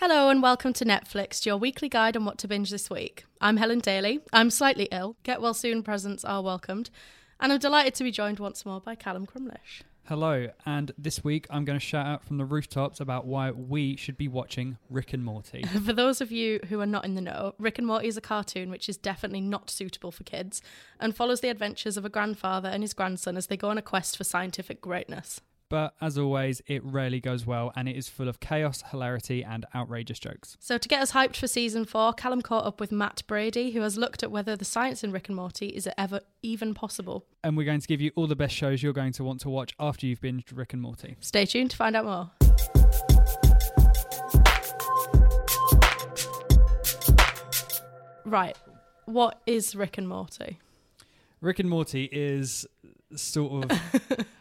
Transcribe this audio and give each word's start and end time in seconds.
Hello 0.00 0.30
and 0.30 0.42
welcome 0.42 0.72
to 0.72 0.84
Netflixed, 0.86 1.44
your 1.44 1.58
weekly 1.58 1.90
guide 1.90 2.16
on 2.16 2.24
what 2.24 2.38
to 2.38 2.48
binge 2.48 2.70
this 2.70 2.88
week. 2.88 3.26
I'm 3.38 3.58
Helen 3.58 3.80
Daly. 3.80 4.20
I'm 4.32 4.48
slightly 4.48 4.88
ill. 4.90 5.16
Get 5.24 5.42
well 5.42 5.52
soon 5.52 5.82
presents 5.82 6.24
are 6.24 6.40
welcomed. 6.40 6.88
And 7.38 7.52
I'm 7.52 7.58
delighted 7.58 7.94
to 7.96 8.04
be 8.04 8.10
joined 8.10 8.38
once 8.38 8.64
more 8.64 8.80
by 8.80 8.94
Callum 8.94 9.26
Crumlish. 9.26 9.82
Hello, 10.04 10.48
and 10.64 10.90
this 10.96 11.22
week 11.22 11.46
I'm 11.50 11.66
going 11.66 11.78
to 11.78 11.84
shout 11.84 12.06
out 12.06 12.24
from 12.24 12.38
the 12.38 12.46
rooftops 12.46 12.98
about 12.98 13.26
why 13.26 13.50
we 13.50 13.94
should 13.96 14.16
be 14.16 14.26
watching 14.26 14.78
Rick 14.88 15.12
and 15.12 15.22
Morty. 15.22 15.64
For 15.84 15.92
those 15.92 16.22
of 16.22 16.32
you 16.32 16.60
who 16.70 16.80
are 16.80 16.86
not 16.86 17.04
in 17.04 17.14
the 17.14 17.20
know, 17.20 17.54
Rick 17.58 17.76
and 17.76 17.86
Morty 17.86 18.08
is 18.08 18.16
a 18.16 18.22
cartoon 18.22 18.70
which 18.70 18.88
is 18.88 18.96
definitely 18.96 19.42
not 19.42 19.68
suitable 19.68 20.12
for 20.12 20.24
kids 20.24 20.62
and 20.98 21.14
follows 21.14 21.42
the 21.42 21.50
adventures 21.50 21.98
of 21.98 22.06
a 22.06 22.08
grandfather 22.08 22.70
and 22.70 22.82
his 22.82 22.94
grandson 22.94 23.36
as 23.36 23.48
they 23.48 23.56
go 23.58 23.68
on 23.68 23.76
a 23.76 23.82
quest 23.82 24.16
for 24.16 24.24
scientific 24.24 24.80
greatness. 24.80 25.42
But 25.70 25.94
as 26.00 26.18
always, 26.18 26.60
it 26.66 26.84
rarely 26.84 27.20
goes 27.20 27.46
well 27.46 27.72
and 27.76 27.88
it 27.88 27.96
is 27.96 28.08
full 28.08 28.28
of 28.28 28.40
chaos, 28.40 28.82
hilarity, 28.90 29.44
and 29.44 29.64
outrageous 29.72 30.18
jokes. 30.18 30.56
So, 30.58 30.76
to 30.76 30.88
get 30.88 31.00
us 31.00 31.12
hyped 31.12 31.36
for 31.36 31.46
season 31.46 31.84
four, 31.84 32.12
Callum 32.12 32.42
caught 32.42 32.66
up 32.66 32.80
with 32.80 32.90
Matt 32.90 33.22
Brady, 33.28 33.70
who 33.70 33.80
has 33.82 33.96
looked 33.96 34.24
at 34.24 34.32
whether 34.32 34.56
the 34.56 34.64
science 34.64 35.04
in 35.04 35.12
Rick 35.12 35.28
and 35.28 35.36
Morty 35.36 35.68
is 35.68 35.88
ever 35.96 36.20
even 36.42 36.74
possible. 36.74 37.24
And 37.44 37.56
we're 37.56 37.64
going 37.64 37.80
to 37.80 37.86
give 37.86 38.00
you 38.00 38.10
all 38.16 38.26
the 38.26 38.34
best 38.34 38.52
shows 38.54 38.82
you're 38.82 38.92
going 38.92 39.12
to 39.12 39.22
want 39.22 39.40
to 39.42 39.48
watch 39.48 39.72
after 39.78 40.06
you've 40.06 40.20
binged 40.20 40.46
Rick 40.52 40.72
and 40.72 40.82
Morty. 40.82 41.16
Stay 41.20 41.46
tuned 41.46 41.70
to 41.70 41.76
find 41.76 41.94
out 41.94 42.04
more. 42.04 42.30
Right. 48.24 48.58
What 49.04 49.40
is 49.46 49.76
Rick 49.76 49.98
and 49.98 50.08
Morty? 50.08 50.58
Rick 51.40 51.60
and 51.60 51.70
Morty 51.70 52.08
is 52.10 52.66
sort 53.14 53.70
of 53.70 53.80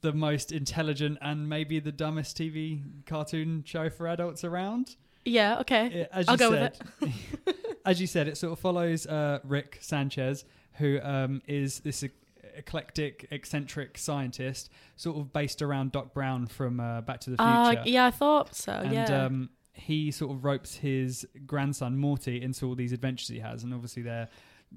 the 0.00 0.12
most 0.12 0.52
intelligent 0.52 1.18
and 1.20 1.48
maybe 1.48 1.78
the 1.80 1.92
dumbest 1.92 2.36
TV 2.36 2.82
cartoon 3.06 3.62
show 3.64 3.88
for 3.90 4.08
adults 4.08 4.44
around. 4.44 4.96
Yeah, 5.24 5.58
okay. 5.60 6.06
As 6.12 6.28
I'll 6.28 6.34
you 6.34 6.38
go 6.38 6.50
said, 6.52 6.78
with 7.00 7.14
it. 7.48 7.56
as 7.84 8.00
you 8.00 8.06
said, 8.06 8.28
it 8.28 8.36
sort 8.36 8.52
of 8.52 8.58
follows 8.58 9.06
uh, 9.06 9.40
Rick 9.44 9.78
Sanchez, 9.80 10.44
who 10.74 11.00
um, 11.02 11.42
is 11.48 11.80
this 11.80 12.02
e- 12.04 12.10
eclectic, 12.56 13.26
eccentric 13.30 13.98
scientist, 13.98 14.70
sort 14.96 15.16
of 15.18 15.32
based 15.32 15.62
around 15.62 15.92
Doc 15.92 16.14
Brown 16.14 16.46
from 16.46 16.80
uh, 16.80 17.00
Back 17.02 17.20
to 17.20 17.30
the 17.30 17.40
Uh, 17.42 17.70
Future. 17.72 17.88
yeah, 17.88 18.06
I 18.06 18.10
thought 18.10 18.54
so. 18.54 18.72
and 18.72 18.92
yeah. 18.92 19.24
um, 19.24 19.50
he 19.72 20.10
sort 20.10 20.30
of 20.34 20.44
ropes 20.44 20.76
his 20.76 21.26
grandson 21.46 21.98
Morty 21.98 22.40
into 22.40 22.66
all 22.66 22.74
these 22.74 22.92
adventures 22.92 23.28
he 23.28 23.40
has, 23.40 23.62
and 23.64 23.74
obviously 23.74 24.02
they're 24.02 24.28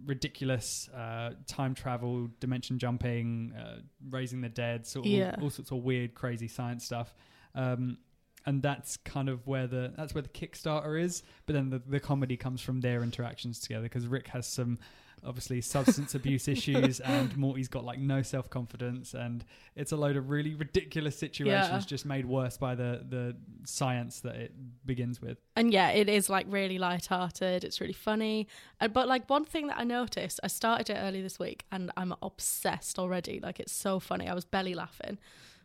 ridiculous 0.06 0.90
uh, 0.90 1.32
time 1.48 1.74
travel, 1.76 2.30
dimension 2.40 2.80
jumping, 2.80 3.54
uh, 3.58 3.80
raising 4.10 4.42
the 4.42 4.50
dead, 4.50 4.86
sort 4.88 5.06
of 5.06 5.12
Yeah. 5.12 5.36
all, 5.38 5.46
all 5.46 5.50
sorts 5.50 5.72
of 5.72 5.78
weird, 5.84 6.14
crazy 6.14 6.48
science 6.48 6.86
stuff. 6.86 7.14
Um, 7.56 7.98
and 8.46 8.62
that's 8.62 8.98
kind 8.98 9.28
of 9.30 9.46
where 9.48 9.68
the 9.68 9.94
that's 9.98 10.14
where 10.16 10.22
the 10.22 10.30
Kickstarter 10.30 11.00
is. 11.00 11.24
But 11.46 11.54
then 11.54 11.70
the, 11.70 11.80
the 11.80 12.00
comedy 12.00 12.38
comes 12.38 12.62
from 12.62 12.80
their 12.82 13.04
interactions 13.04 13.60
together 13.60 13.84
because 13.84 14.08
Rick 14.08 14.28
has 14.30 14.48
some 14.48 14.80
obviously 15.26 15.62
substance 15.62 16.16
abuse 16.16 16.48
issues 16.56 17.00
and 17.00 17.36
Morty's 17.38 17.68
got 17.68 17.84
like 17.86 18.00
no 18.00 18.22
self 18.22 18.50
confidence 18.50 19.14
and 19.14 19.44
it's 19.76 19.92
a 19.92 19.96
load 19.98 20.16
of 20.18 20.30
really 20.30 20.54
ridiculous 20.56 21.18
situations 21.18 21.70
Yeah. 21.70 21.80
just 21.80 22.06
made 22.06 22.26
worse 22.26 22.58
by 22.58 22.76
the 22.76 23.06
the 23.08 23.36
science 23.66 24.22
that 24.22 24.36
it 24.36 24.54
begins 24.86 25.22
with. 25.22 25.38
and 25.56 25.72
yeah, 25.74 25.90
it 25.90 26.10
is 26.10 26.30
like 26.30 26.46
really 26.50 26.78
light-hearted. 26.78 27.64
It's 27.64 27.80
really 27.82 27.94
funny. 27.94 28.48
Uh, 28.82 28.88
but 28.88 29.08
like 29.08 29.30
one 29.30 29.46
thing 29.46 29.68
that 29.68 29.78
I 29.80 29.84
noticed, 29.84 30.40
I 30.44 30.48
started 30.48 30.90
it 30.90 30.98
early 30.98 31.22
this 31.22 31.38
week, 31.40 31.66
and 31.72 31.92
I'm 31.98 32.14
obsessed 32.22 32.98
already. 33.00 33.40
Like 33.40 33.60
it's 33.60 33.72
so 33.74 34.00
funny. 34.00 34.28
I 34.28 34.34
was 34.34 34.46
belly 34.46 34.74
laughing. 34.74 35.18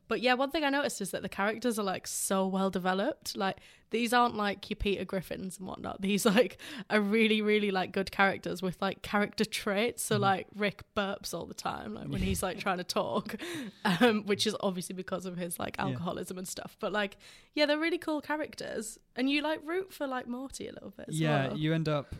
But 0.08 0.20
yeah, 0.20 0.34
one 0.34 0.50
thing 0.50 0.64
I 0.64 0.70
noticed 0.70 1.00
is 1.00 1.10
that 1.12 1.22
the 1.22 1.28
characters 1.28 1.78
are 1.78 1.82
like 1.84 2.06
so 2.06 2.46
well 2.46 2.70
developed. 2.70 3.36
Like 3.36 3.56
these 3.90 4.12
aren't 4.12 4.34
like 4.36 4.68
your 4.68 4.76
Peter 4.76 5.04
Griffins 5.04 5.58
and 5.58 5.68
whatnot. 5.68 6.00
These 6.02 6.26
like 6.26 6.58
are 6.90 7.00
really, 7.00 7.40
really 7.42 7.70
like 7.70 7.92
good 7.92 8.10
characters 8.10 8.60
with 8.60 8.76
like 8.82 9.02
character 9.02 9.44
traits. 9.44 10.02
So 10.02 10.16
like 10.16 10.46
Rick 10.56 10.82
burps 10.96 11.32
all 11.32 11.46
the 11.46 11.54
time, 11.54 11.94
like 11.94 12.08
when 12.08 12.20
he's 12.20 12.42
like 12.42 12.58
trying 12.64 12.78
to 12.78 12.84
talk, 12.84 13.36
um, 13.84 14.24
which 14.26 14.46
is 14.48 14.56
obviously 14.60 14.94
because 14.96 15.26
of 15.26 15.36
his 15.36 15.58
like 15.60 15.76
Yeah. 15.78 15.84
alcoholism 15.86 16.38
and 16.38 16.48
stuff. 16.48 16.76
But 16.80 16.92
like, 16.92 17.16
yeah, 17.54 17.66
they're 17.66 17.78
really 17.78 17.98
cool 17.98 18.20
characters, 18.20 18.98
and 19.14 19.30
you 19.30 19.42
like 19.42 19.60
root 19.64 19.92
for 19.92 20.06
like 20.08 20.26
Morty 20.26 20.66
a 20.66 20.72
little 20.72 20.90
bit. 20.96 21.06
As 21.10 21.20
yeah, 21.20 21.48
well. 21.48 21.56
you 21.56 21.72
end 21.72 21.88
up 21.88 22.14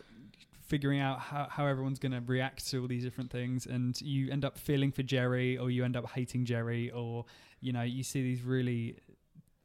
figuring 0.65 0.99
out 0.99 1.19
how, 1.19 1.47
how 1.49 1.65
everyone's 1.65 1.99
going 1.99 2.11
to 2.11 2.21
react 2.21 2.67
to 2.69 2.81
all 2.81 2.87
these 2.87 3.03
different 3.03 3.31
things 3.31 3.65
and 3.65 3.99
you 4.01 4.31
end 4.31 4.43
up 4.43 4.57
feeling 4.57 4.91
for 4.91 5.03
jerry 5.03 5.57
or 5.57 5.69
you 5.69 5.85
end 5.85 5.95
up 5.95 6.09
hating 6.11 6.45
jerry 6.45 6.89
or 6.91 7.25
you 7.61 7.71
know 7.71 7.83
you 7.83 8.03
see 8.03 8.23
these 8.23 8.41
really 8.41 8.97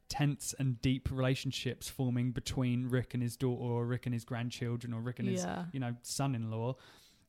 tense 0.09 0.55
and 0.59 0.81
deep 0.83 1.09
relationships 1.11 1.89
forming 1.89 2.33
between 2.33 2.89
rick 2.89 3.15
and 3.15 3.23
his 3.23 3.37
daughter 3.37 3.63
or 3.63 3.87
rick 3.87 4.07
and 4.07 4.13
his 4.13 4.25
grandchildren 4.25 4.93
or 4.93 5.01
rick 5.01 5.19
and 5.19 5.29
his 5.29 5.43
yeah. 5.43 5.65
you 5.73 5.81
know 5.81 5.95
son-in-law 6.03 6.75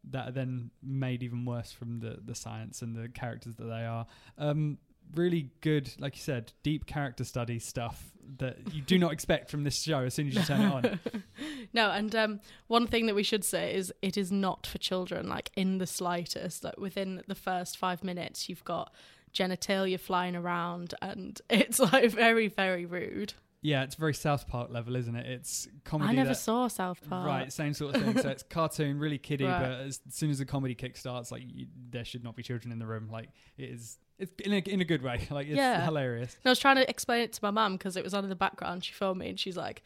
that 0.10 0.30
are 0.30 0.32
then 0.32 0.72
made 0.82 1.24
even 1.24 1.46
worse 1.46 1.72
from 1.72 2.00
the 2.00 2.20
the 2.26 2.36
science 2.36 2.82
and 2.82 2.96
the 2.96 3.08
characters 3.10 3.56
that 3.56 3.66
they 3.66 3.86
are 3.86 4.06
um 4.38 4.78
really 5.16 5.50
good 5.62 5.92
like 6.00 6.16
you 6.16 6.22
said 6.22 6.52
deep 6.64 6.86
character 6.86 7.24
study 7.24 7.60
stuff 7.60 8.12
that 8.38 8.58
you 8.74 8.82
do 8.82 8.98
not 8.98 9.12
expect 9.12 9.50
from 9.52 9.64
this 9.64 9.82
show 9.82 10.00
as 10.00 10.14
soon 10.14 10.28
as 10.28 10.36
you 10.36 10.42
turn 10.44 10.62
it 10.62 10.72
on 10.72 11.00
no, 11.74 11.92
and 11.92 12.16
um, 12.16 12.40
one 12.68 12.88
thing 12.88 13.06
that 13.08 13.16
we 13.16 13.24
should 13.24 13.44
say 13.44 13.74
is 13.76 13.92
it 14.02 14.16
is 14.18 14.32
not 14.32 14.66
for 14.66 14.78
children, 14.78 15.28
like 15.28 15.52
in 15.56 15.80
the 15.80 15.88
slightest. 15.88 16.64
Like 16.64 16.78
within 16.78 17.24
the 17.28 17.36
first 17.36 17.78
five 17.78 18.04
minutes, 18.04 18.48
you've 18.48 18.64
got 18.64 18.94
genitalia 19.34 20.00
flying 20.00 20.36
around, 20.36 20.94
and 21.02 21.42
it's 21.50 21.80
like 21.80 22.10
very, 22.12 22.48
very 22.48 22.86
rude. 22.86 23.34
Yeah, 23.64 23.84
it's 23.84 23.96
very 23.96 24.14
South 24.14 24.48
Park 24.48 24.72
level, 24.72 24.96
isn't 24.96 25.16
it? 25.16 25.28
It's 25.28 25.68
comedy. 25.84 26.12
I 26.12 26.14
never 26.16 26.30
that- 26.30 26.36
saw 26.36 26.68
South 26.68 27.00
Park. 27.08 27.28
Right, 27.28 27.54
same 27.54 27.74
sort 27.74 27.96
of 27.96 28.02
thing. 28.02 28.18
so 28.18 28.30
it's 28.30 28.44
cartoon, 28.50 28.98
really 28.98 29.20
kiddie, 29.20 29.46
Right. 29.46 29.62
but 29.62 29.72
as 29.82 30.00
soon 30.10 30.32
as 30.32 30.40
the 30.40 30.46
comedy 30.46 30.74
kick 30.74 30.98
starts, 30.98 31.32
like 31.32 31.44
you, 31.46 31.68
there 31.90 32.06
should 32.06 32.24
not 32.24 32.36
be 32.36 32.44
children 32.44 32.72
in 32.72 32.80
the 32.80 32.88
room. 32.88 33.10
Like 33.12 33.30
it 33.58 33.70
is, 33.70 34.00
it's 34.22 34.32
in 34.46 34.54
a 34.54 34.58
in 34.58 34.80
a 34.82 34.86
good 34.86 35.02
way. 35.02 35.28
Like 35.32 35.48
it's 35.48 35.56
Yeah. 35.58 35.84
hilarious. 35.84 36.34
And 36.36 36.50
I 36.50 36.52
was 36.52 36.60
trying 36.60 36.78
to 36.78 36.90
explain 36.90 37.22
it 37.24 37.34
to 37.34 37.40
my 37.44 37.52
mum 37.52 37.74
because 37.78 37.98
it 37.98 38.04
was 38.04 38.14
on 38.14 38.24
in 38.24 38.30
the 38.30 38.36
background. 38.36 38.86
She 38.86 38.94
phoned 38.94 39.20
me 39.20 39.30
and 39.30 39.40
she's 39.40 39.58
like, 39.58 39.82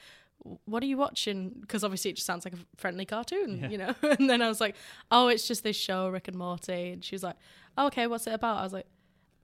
"What 0.66 0.84
are 0.84 0.88
you 0.88 0.97
watching?" 0.97 1.51
Because 1.62 1.84
obviously 1.84 2.12
it 2.12 2.16
just 2.16 2.28
sounds 2.28 2.46
like 2.46 2.53
a 2.53 2.57
friendly 2.78 3.06
cartoon, 3.06 3.59
Yeah. 3.63 3.69
you 3.69 3.78
know. 3.78 3.96
and 4.19 4.29
then 4.29 4.41
I 4.41 4.47
was 4.47 4.62
like, 4.62 4.75
"Oh, 5.09 5.28
it's 5.29 5.47
just 5.47 5.63
this 5.63 5.75
show, 5.78 6.09
Rick 6.09 6.28
and 6.28 6.38
Morty." 6.38 6.91
And 6.91 7.03
she 7.03 7.16
was 7.16 7.23
like, 7.23 7.35
oh, 7.78 7.88
"Okay, 7.88 8.06
what's 8.07 8.28
it 8.28 8.34
about?" 8.34 8.59
I 8.59 8.63
was 8.63 8.73
like, 8.73 8.88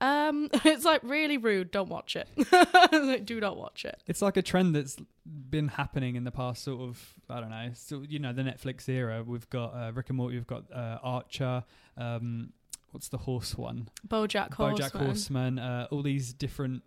"Um, 0.00 0.48
it's 0.64 0.84
like 0.84 1.00
really 1.02 1.38
rude. 1.38 1.70
Don't 1.70 1.88
watch 1.88 2.14
it. 2.16 2.28
I 2.52 2.88
was 2.92 3.08
like, 3.08 3.24
Do 3.26 3.40
not 3.40 3.56
watch 3.56 3.84
it." 3.84 4.02
It's 4.06 4.22
like 4.22 4.36
a 4.36 4.42
trend 4.42 4.74
that's 4.76 4.96
been 5.24 5.68
happening 5.68 6.16
in 6.16 6.24
the 6.24 6.30
past 6.32 6.62
sort 6.64 6.80
of 6.82 7.14
I 7.30 7.40
don't 7.40 7.50
know, 7.50 7.70
so 7.74 8.02
you 8.06 8.18
know 8.18 8.32
the 8.32 8.42
Netflix 8.42 8.88
era. 8.88 9.22
We've 9.24 9.48
got 9.50 9.74
uh, 9.74 9.92
Rick 9.94 10.10
and 10.10 10.16
Morty. 10.18 10.36
We've 10.36 10.46
got 10.46 10.64
uh, 10.72 10.98
Archer. 11.02 11.64
Um, 11.96 12.52
what's 12.92 13.08
the 13.08 13.18
horse 13.18 13.56
one? 13.56 13.88
BoJack 14.06 14.54
Horseman. 14.54 14.76
BoJack 14.90 15.04
Horseman. 15.06 15.58
Uh, 15.58 15.88
all 15.90 16.02
these 16.02 16.32
different 16.32 16.82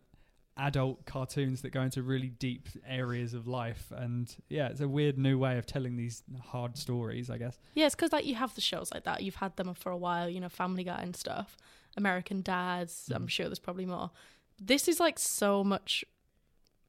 adult 0.57 1.05
cartoons 1.05 1.61
that 1.63 1.71
go 1.71 1.81
into 1.81 2.01
really 2.01 2.29
deep 2.29 2.69
areas 2.87 3.33
of 3.33 3.45
life 3.45 3.91
and 3.93 4.37
yeah 4.47 4.69
it's 4.69 4.79
a 4.79 4.87
weird 4.87 5.17
new 5.17 5.37
way 5.37 5.57
of 5.57 5.65
telling 5.65 5.97
these 5.97 6.23
hard 6.41 6.77
stories 6.77 7.29
i 7.29 7.37
guess 7.37 7.59
Yeah, 7.73 7.87
it's 7.87 7.95
because 7.95 8.13
like 8.13 8.25
you 8.25 8.35
have 8.35 8.55
the 8.55 8.61
shows 8.61 8.89
like 8.93 9.03
that. 9.03 9.21
You've 9.21 9.35
had 9.35 9.53
them 9.57 9.73
for 9.73 9.91
a 9.91 9.97
while, 9.97 10.29
you 10.29 10.39
know, 10.39 10.47
Family 10.47 10.85
Guy 10.85 11.01
and 11.01 11.13
stuff. 11.13 11.57
American 11.97 12.41
Dads. 12.41 13.11
I'm 13.13 13.25
Mhm. 13.25 13.29
sure 13.29 13.45
there's 13.47 13.59
probably 13.59 13.85
more. 13.85 14.11
This 14.57 14.87
is 14.87 14.97
like 15.01 15.19
so 15.19 15.61
much 15.61 16.05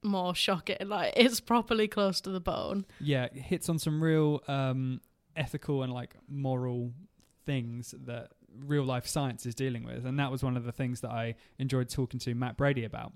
more 0.04 0.32
shocking. 0.36 0.76
Like 0.86 1.14
it's 1.16 1.40
properly 1.40 1.88
close 1.88 2.20
to 2.20 2.30
the 2.30 2.40
bone. 2.40 2.86
yeah 3.00 3.24
it 3.24 3.34
hits 3.34 3.68
on 3.68 3.80
some 3.80 4.00
real 4.00 4.42
um 4.46 5.00
ethical 5.34 5.82
and 5.82 5.92
like 5.92 6.14
moral 6.28 6.92
things 7.44 7.94
that 8.06 8.30
real 8.64 8.84
life 8.84 9.06
science 9.06 9.46
is 9.46 9.54
dealing 9.54 9.84
with 9.84 10.04
and 10.06 10.18
that 10.18 10.30
was 10.30 10.42
one 10.42 10.56
of 10.56 10.64
the 10.64 10.72
things 10.72 11.00
that 11.00 11.10
i 11.10 11.34
enjoyed 11.58 11.88
talking 11.88 12.18
to 12.20 12.34
matt 12.34 12.56
brady 12.56 12.84
about 12.84 13.12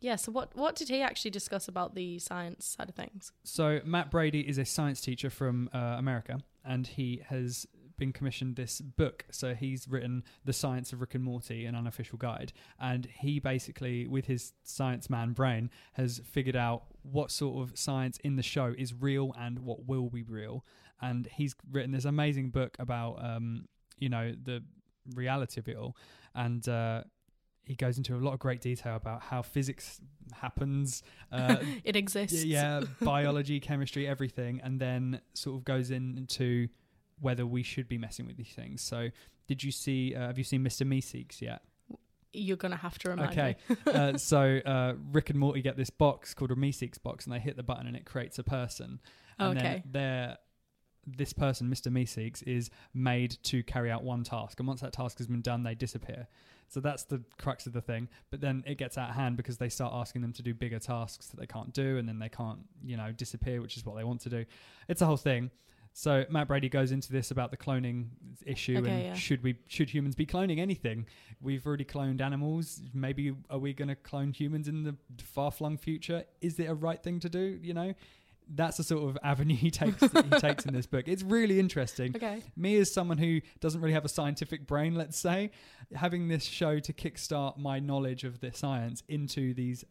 Yeah. 0.00 0.16
So 0.16 0.32
what 0.32 0.54
what 0.56 0.74
did 0.74 0.88
he 0.88 1.00
actually 1.00 1.30
discuss 1.30 1.68
about 1.68 1.94
the 1.94 2.18
science 2.18 2.66
side 2.66 2.88
of 2.88 2.96
things? 2.96 3.30
So 3.44 3.80
Matt 3.84 4.10
Brady 4.10 4.40
is 4.40 4.58
a 4.58 4.64
science 4.64 5.00
teacher 5.00 5.30
from 5.30 5.70
uh, 5.72 5.78
America, 5.96 6.40
and 6.64 6.88
he 6.88 7.22
has 7.28 7.66
been 7.98 8.12
commissioned 8.12 8.56
this 8.56 8.80
book. 8.80 9.24
So 9.30 9.54
he's 9.54 9.86
written 9.86 10.24
The 10.44 10.52
Science 10.52 10.92
of 10.92 11.00
Rick 11.00 11.14
and 11.14 11.22
Morty, 11.22 11.66
an 11.66 11.76
unofficial 11.76 12.18
guide, 12.18 12.52
and 12.80 13.06
he 13.06 13.38
basically, 13.38 14.08
with 14.08 14.26
his 14.26 14.54
science 14.64 15.08
man 15.08 15.34
brain, 15.34 15.70
has 15.92 16.20
figured 16.24 16.56
out 16.56 16.82
what 17.02 17.30
sort 17.30 17.62
of 17.62 17.78
science 17.78 18.18
in 18.24 18.34
the 18.34 18.42
show 18.42 18.74
is 18.76 18.92
real 18.92 19.32
and 19.38 19.60
what 19.60 19.86
will 19.86 20.10
be 20.10 20.24
real. 20.24 20.64
And 21.00 21.28
he's 21.28 21.54
written 21.70 21.92
this 21.92 22.04
amazing 22.04 22.50
book 22.50 22.76
about, 22.80 23.24
um, 23.24 23.66
you 23.98 24.08
know, 24.08 24.34
the 24.42 24.64
reality 25.14 25.60
of 25.60 25.68
it 25.68 25.76
all, 25.76 25.96
and. 26.34 26.66
Uh, 26.68 27.04
he 27.64 27.76
goes 27.76 27.96
into 27.96 28.16
a 28.16 28.18
lot 28.18 28.32
of 28.32 28.40
great 28.40 28.60
detail 28.60 28.96
about 28.96 29.22
how 29.22 29.40
physics 29.40 30.00
happens, 30.32 31.04
uh, 31.32 31.58
it 31.84 31.94
exists. 31.94 32.42
yeah, 32.44 32.80
biology, 33.04 33.60
chemistry, 33.60 34.04
everything, 34.04 34.60
and 34.64 34.80
then 34.80 35.20
sort 35.34 35.58
of 35.60 35.64
goes 35.64 35.92
into 35.92 36.66
whether 37.20 37.46
we 37.46 37.62
should 37.62 37.86
be 37.88 37.96
messing 37.96 38.26
with 38.26 38.36
these 38.36 38.48
things. 38.48 38.82
So, 38.82 39.10
did 39.46 39.62
you 39.62 39.70
see? 39.70 40.12
Uh, 40.12 40.26
have 40.26 40.38
you 40.38 40.42
seen 40.44 40.64
Mr. 40.64 40.84
Meeseeks 40.84 41.40
yet? 41.40 41.62
you're 42.32 42.56
gonna 42.56 42.74
have 42.74 42.98
to 42.98 43.10
remind 43.10 43.30
Okay. 43.30 43.56
me. 43.68 43.76
uh, 43.94 44.16
so 44.16 44.58
uh, 44.66 44.94
Rick 45.12 45.30
and 45.30 45.38
Morty 45.38 45.62
get 45.62 45.76
this 45.76 45.90
box 45.90 46.34
called 46.34 46.50
a 46.50 46.56
Meeseeks 46.56 47.00
box, 47.00 47.26
and 47.26 47.32
they 47.32 47.38
hit 47.38 47.56
the 47.56 47.62
button, 47.62 47.86
and 47.86 47.94
it 47.96 48.04
creates 48.06 48.40
a 48.40 48.42
person. 48.44 49.00
And 49.38 49.56
Okay. 49.56 49.82
then 49.84 49.92
they're 49.92 50.38
this 51.06 51.32
person, 51.32 51.68
Mr. 51.68 51.90
Meeseeks, 51.90 52.42
is 52.46 52.70
made 52.94 53.38
to 53.44 53.62
carry 53.62 53.90
out 53.90 54.04
one 54.04 54.24
task, 54.24 54.60
and 54.60 54.66
once 54.66 54.80
that 54.80 54.92
task 54.92 55.18
has 55.18 55.26
been 55.26 55.42
done, 55.42 55.62
they 55.62 55.74
disappear. 55.74 56.28
So 56.68 56.80
that's 56.80 57.04
the 57.04 57.22
crux 57.38 57.66
of 57.66 57.74
the 57.74 57.82
thing. 57.82 58.08
But 58.30 58.40
then 58.40 58.64
it 58.66 58.78
gets 58.78 58.96
out 58.96 59.10
of 59.10 59.14
hand 59.14 59.36
because 59.36 59.58
they 59.58 59.68
start 59.68 59.92
asking 59.94 60.22
them 60.22 60.32
to 60.32 60.42
do 60.42 60.54
bigger 60.54 60.78
tasks 60.78 61.26
that 61.28 61.38
they 61.38 61.46
can't 61.46 61.72
do, 61.72 61.98
and 61.98 62.08
then 62.08 62.18
they 62.18 62.30
can't, 62.30 62.60
you 62.82 62.96
know, 62.96 63.12
disappear, 63.12 63.60
which 63.60 63.76
is 63.76 63.84
what 63.84 63.96
they 63.96 64.04
want 64.04 64.20
to 64.22 64.30
do. 64.30 64.44
It's 64.88 65.02
a 65.02 65.06
whole 65.06 65.16
thing. 65.18 65.50
So 65.94 66.24
Matt 66.30 66.48
Brady 66.48 66.68
goes 66.68 66.90
into 66.90 67.12
this 67.12 67.30
about 67.30 67.50
the 67.50 67.56
cloning 67.56 68.06
issue 68.46 68.78
Okay, 68.78 68.90
and 68.90 69.02
yeah. 69.02 69.14
should 69.14 69.42
we 69.42 69.58
should 69.66 69.90
humans 69.90 70.14
be 70.14 70.24
cloning 70.24 70.58
anything? 70.58 71.06
We've 71.40 71.66
already 71.66 71.84
cloned 71.84 72.20
animals. 72.20 72.80
Maybe 72.94 73.34
are 73.50 73.58
we 73.58 73.74
going 73.74 73.88
to 73.88 73.94
clone 73.94 74.32
humans 74.32 74.68
in 74.68 74.84
the 74.84 74.96
far 75.22 75.50
flung 75.50 75.76
future? 75.76 76.24
Is 76.40 76.58
it 76.58 76.64
a 76.64 76.74
right 76.74 77.02
thing 77.02 77.20
to 77.20 77.28
do? 77.28 77.58
You 77.62 77.74
know, 77.74 77.94
that's 78.54 78.76
the 78.76 78.84
sort 78.84 79.08
of 79.08 79.18
avenue 79.22 79.56
he 79.56 79.70
takes 79.70 80.00
he 80.12 80.30
takes 80.38 80.66
in 80.66 80.74
this 80.74 80.86
book. 80.86 81.08
It's 81.08 81.22
really 81.22 81.58
interesting. 81.58 82.14
Okay. 82.14 82.42
Me 82.56 82.76
as 82.76 82.92
someone 82.92 83.18
who 83.18 83.40
doesn't 83.60 83.80
really 83.80 83.94
have 83.94 84.04
a 84.04 84.08
scientific 84.08 84.66
brain, 84.66 84.94
let's 84.94 85.18
say, 85.18 85.50
having 85.94 86.28
this 86.28 86.44
show 86.44 86.78
to 86.78 86.92
kickstart 86.92 87.58
my 87.58 87.78
knowledge 87.78 88.24
of 88.24 88.40
the 88.40 88.52
science 88.52 89.02
into 89.08 89.54
these 89.54 89.84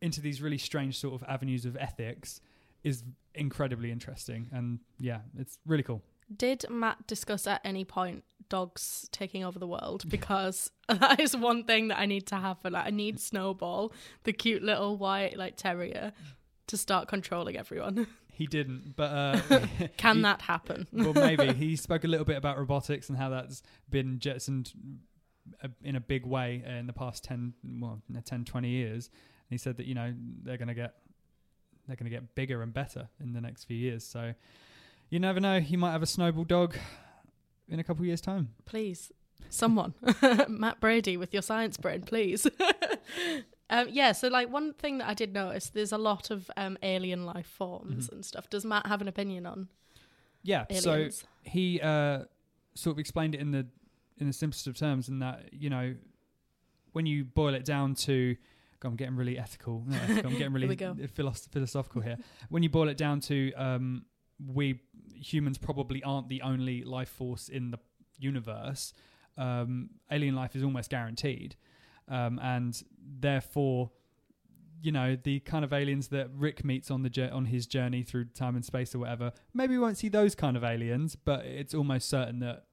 into 0.00 0.20
these 0.20 0.42
really 0.42 0.58
strange 0.58 0.98
sort 0.98 1.14
of 1.14 1.28
avenues 1.28 1.64
of 1.64 1.76
ethics 1.76 2.40
is 2.82 3.04
incredibly 3.34 3.92
interesting 3.92 4.48
and 4.52 4.80
yeah, 4.98 5.20
it's 5.38 5.58
really 5.64 5.84
cool. 5.84 6.02
Did 6.34 6.64
Matt 6.70 7.06
discuss 7.06 7.46
at 7.46 7.60
any 7.64 7.84
point 7.84 8.24
dogs 8.48 9.08
taking 9.12 9.44
over 9.44 9.58
the 9.58 9.66
world? 9.66 10.04
Because 10.08 10.70
that 10.88 11.20
is 11.20 11.36
one 11.36 11.64
thing 11.64 11.88
that 11.88 11.98
I 11.98 12.06
need 12.06 12.26
to 12.28 12.36
happen. 12.36 12.72
Like, 12.72 12.86
I 12.86 12.90
need 12.90 13.20
Snowball, 13.20 13.92
the 14.24 14.32
cute 14.32 14.62
little 14.62 14.96
white 14.96 15.36
like 15.36 15.56
terrier, 15.56 16.12
to 16.68 16.76
start 16.76 17.08
controlling 17.08 17.56
everyone. 17.56 18.06
He 18.34 18.46
didn't, 18.46 18.96
but 18.96 19.10
uh, 19.12 19.40
Can 19.98 20.16
he- 20.16 20.22
that 20.22 20.40
happen? 20.40 20.86
well, 20.90 21.12
maybe. 21.12 21.52
He 21.52 21.76
spoke 21.76 22.02
a 22.02 22.08
little 22.08 22.24
bit 22.24 22.38
about 22.38 22.56
robotics 22.58 23.10
and 23.10 23.18
how 23.18 23.28
that's 23.28 23.62
been 23.90 24.18
jettisoned 24.20 24.72
uh, 25.62 25.68
in 25.84 25.96
a 25.96 26.00
big 26.00 26.24
way 26.24 26.64
in 26.66 26.86
the 26.86 26.94
past 26.94 27.24
10 27.24 27.52
well 27.80 28.00
10 28.24 28.46
20 28.46 28.68
years. 28.70 29.08
And 29.12 29.50
he 29.50 29.58
said 29.58 29.76
that 29.76 29.84
you 29.86 29.94
know 29.94 30.14
they're 30.42 30.56
going 30.56 30.68
to 30.68 30.74
get 30.74 30.94
they're 31.86 31.94
going 31.96 32.10
to 32.10 32.16
get 32.16 32.34
bigger 32.34 32.62
and 32.62 32.72
better 32.72 33.10
in 33.20 33.34
the 33.34 33.40
next 33.42 33.64
few 33.64 33.76
years. 33.76 34.02
So 34.02 34.32
you 35.10 35.20
never 35.20 35.38
know. 35.38 35.60
He 35.60 35.76
might 35.76 35.92
have 35.92 36.02
a 36.02 36.06
snowball 36.06 36.44
dog 36.44 36.74
in 37.68 37.80
a 37.80 37.84
couple 37.84 38.00
of 38.02 38.06
years 38.06 38.22
time. 38.22 38.54
Please, 38.64 39.12
someone, 39.50 39.92
Matt 40.48 40.80
Brady 40.80 41.18
with 41.18 41.34
your 41.34 41.42
science 41.42 41.76
brain, 41.76 42.00
please. 42.00 42.46
Um, 43.72 43.88
yeah. 43.90 44.12
So, 44.12 44.28
like, 44.28 44.48
one 44.50 44.72
thing 44.74 44.98
that 44.98 45.08
I 45.08 45.14
did 45.14 45.32
notice, 45.32 45.70
there's 45.70 45.92
a 45.92 45.98
lot 45.98 46.30
of 46.30 46.50
um, 46.56 46.78
alien 46.82 47.24
life 47.26 47.46
forms 47.46 48.06
Mhm. 48.08 48.12
and 48.12 48.24
stuff. 48.24 48.48
Does 48.50 48.64
Matt 48.64 48.86
have 48.86 49.00
an 49.00 49.08
opinion 49.08 49.46
on 49.46 49.68
yeah 50.44 50.64
so 50.80 51.08
he 51.44 51.80
uh, 51.80 52.24
sort 52.74 52.94
of 52.94 52.98
explained 52.98 53.34
it 53.36 53.40
in 53.40 53.52
the 53.52 53.64
in 54.18 54.26
the 54.26 54.32
simplest 54.32 54.66
of 54.66 54.76
terms 54.76 55.08
in 55.08 55.20
that 55.20 55.38
you 55.52 55.70
know 55.70 55.94
when 56.92 57.06
you 57.06 57.24
boil 57.24 57.54
it 57.54 57.64
down 57.64 57.94
to 57.94 58.36
God, 58.80 58.88
I'm 58.88 58.96
getting 58.96 59.14
really 59.16 59.38
ethical. 59.38 59.84
not 59.86 60.02
ethical, 60.02 60.32
I'm 60.32 60.38
getting 60.38 60.52
really 60.58 60.74
go. 60.74 60.96
philosophical 61.14 62.02
here. 62.02 62.18
When 62.48 62.64
you 62.64 62.68
boil 62.68 62.88
it 62.88 62.96
down 62.96 63.20
to 63.20 63.52
um, 63.54 64.04
we 64.44 64.80
humans 65.14 65.56
probably 65.58 66.02
aren't 66.02 66.28
the 66.28 66.42
only 66.42 66.82
life 66.82 67.08
force 67.08 67.48
in 67.48 67.70
the 67.70 67.78
universe. 68.18 68.92
Um, 69.38 69.90
alien 70.10 70.34
life 70.34 70.56
is 70.56 70.62
almost 70.64 70.90
guaranteed, 70.90 71.54
um, 72.08 72.38
and 72.42 72.82
therefore, 73.20 73.90
you 74.82 74.92
know, 74.92 75.16
the 75.22 75.40
kind 75.40 75.64
of 75.64 75.72
aliens 75.72 76.08
that 76.08 76.28
Rick 76.34 76.64
meets 76.64 76.90
on 76.90 77.02
the 77.02 77.30
on 77.30 77.46
his 77.46 77.66
journey 77.66 78.02
through 78.02 78.26
time 78.26 78.56
and 78.56 78.64
space 78.64 78.94
or 78.94 79.00
whatever. 79.00 79.32
Maybe 79.54 79.74
we 79.74 79.78
won't 79.78 79.98
see 79.98 80.08
those 80.08 80.34
kind 80.34 80.56
of 80.56 80.64
aliens, 80.64 81.16
but 81.16 81.44
it's 81.44 81.74
almost 81.74 82.08
certain 82.08 82.40
that 82.40 82.64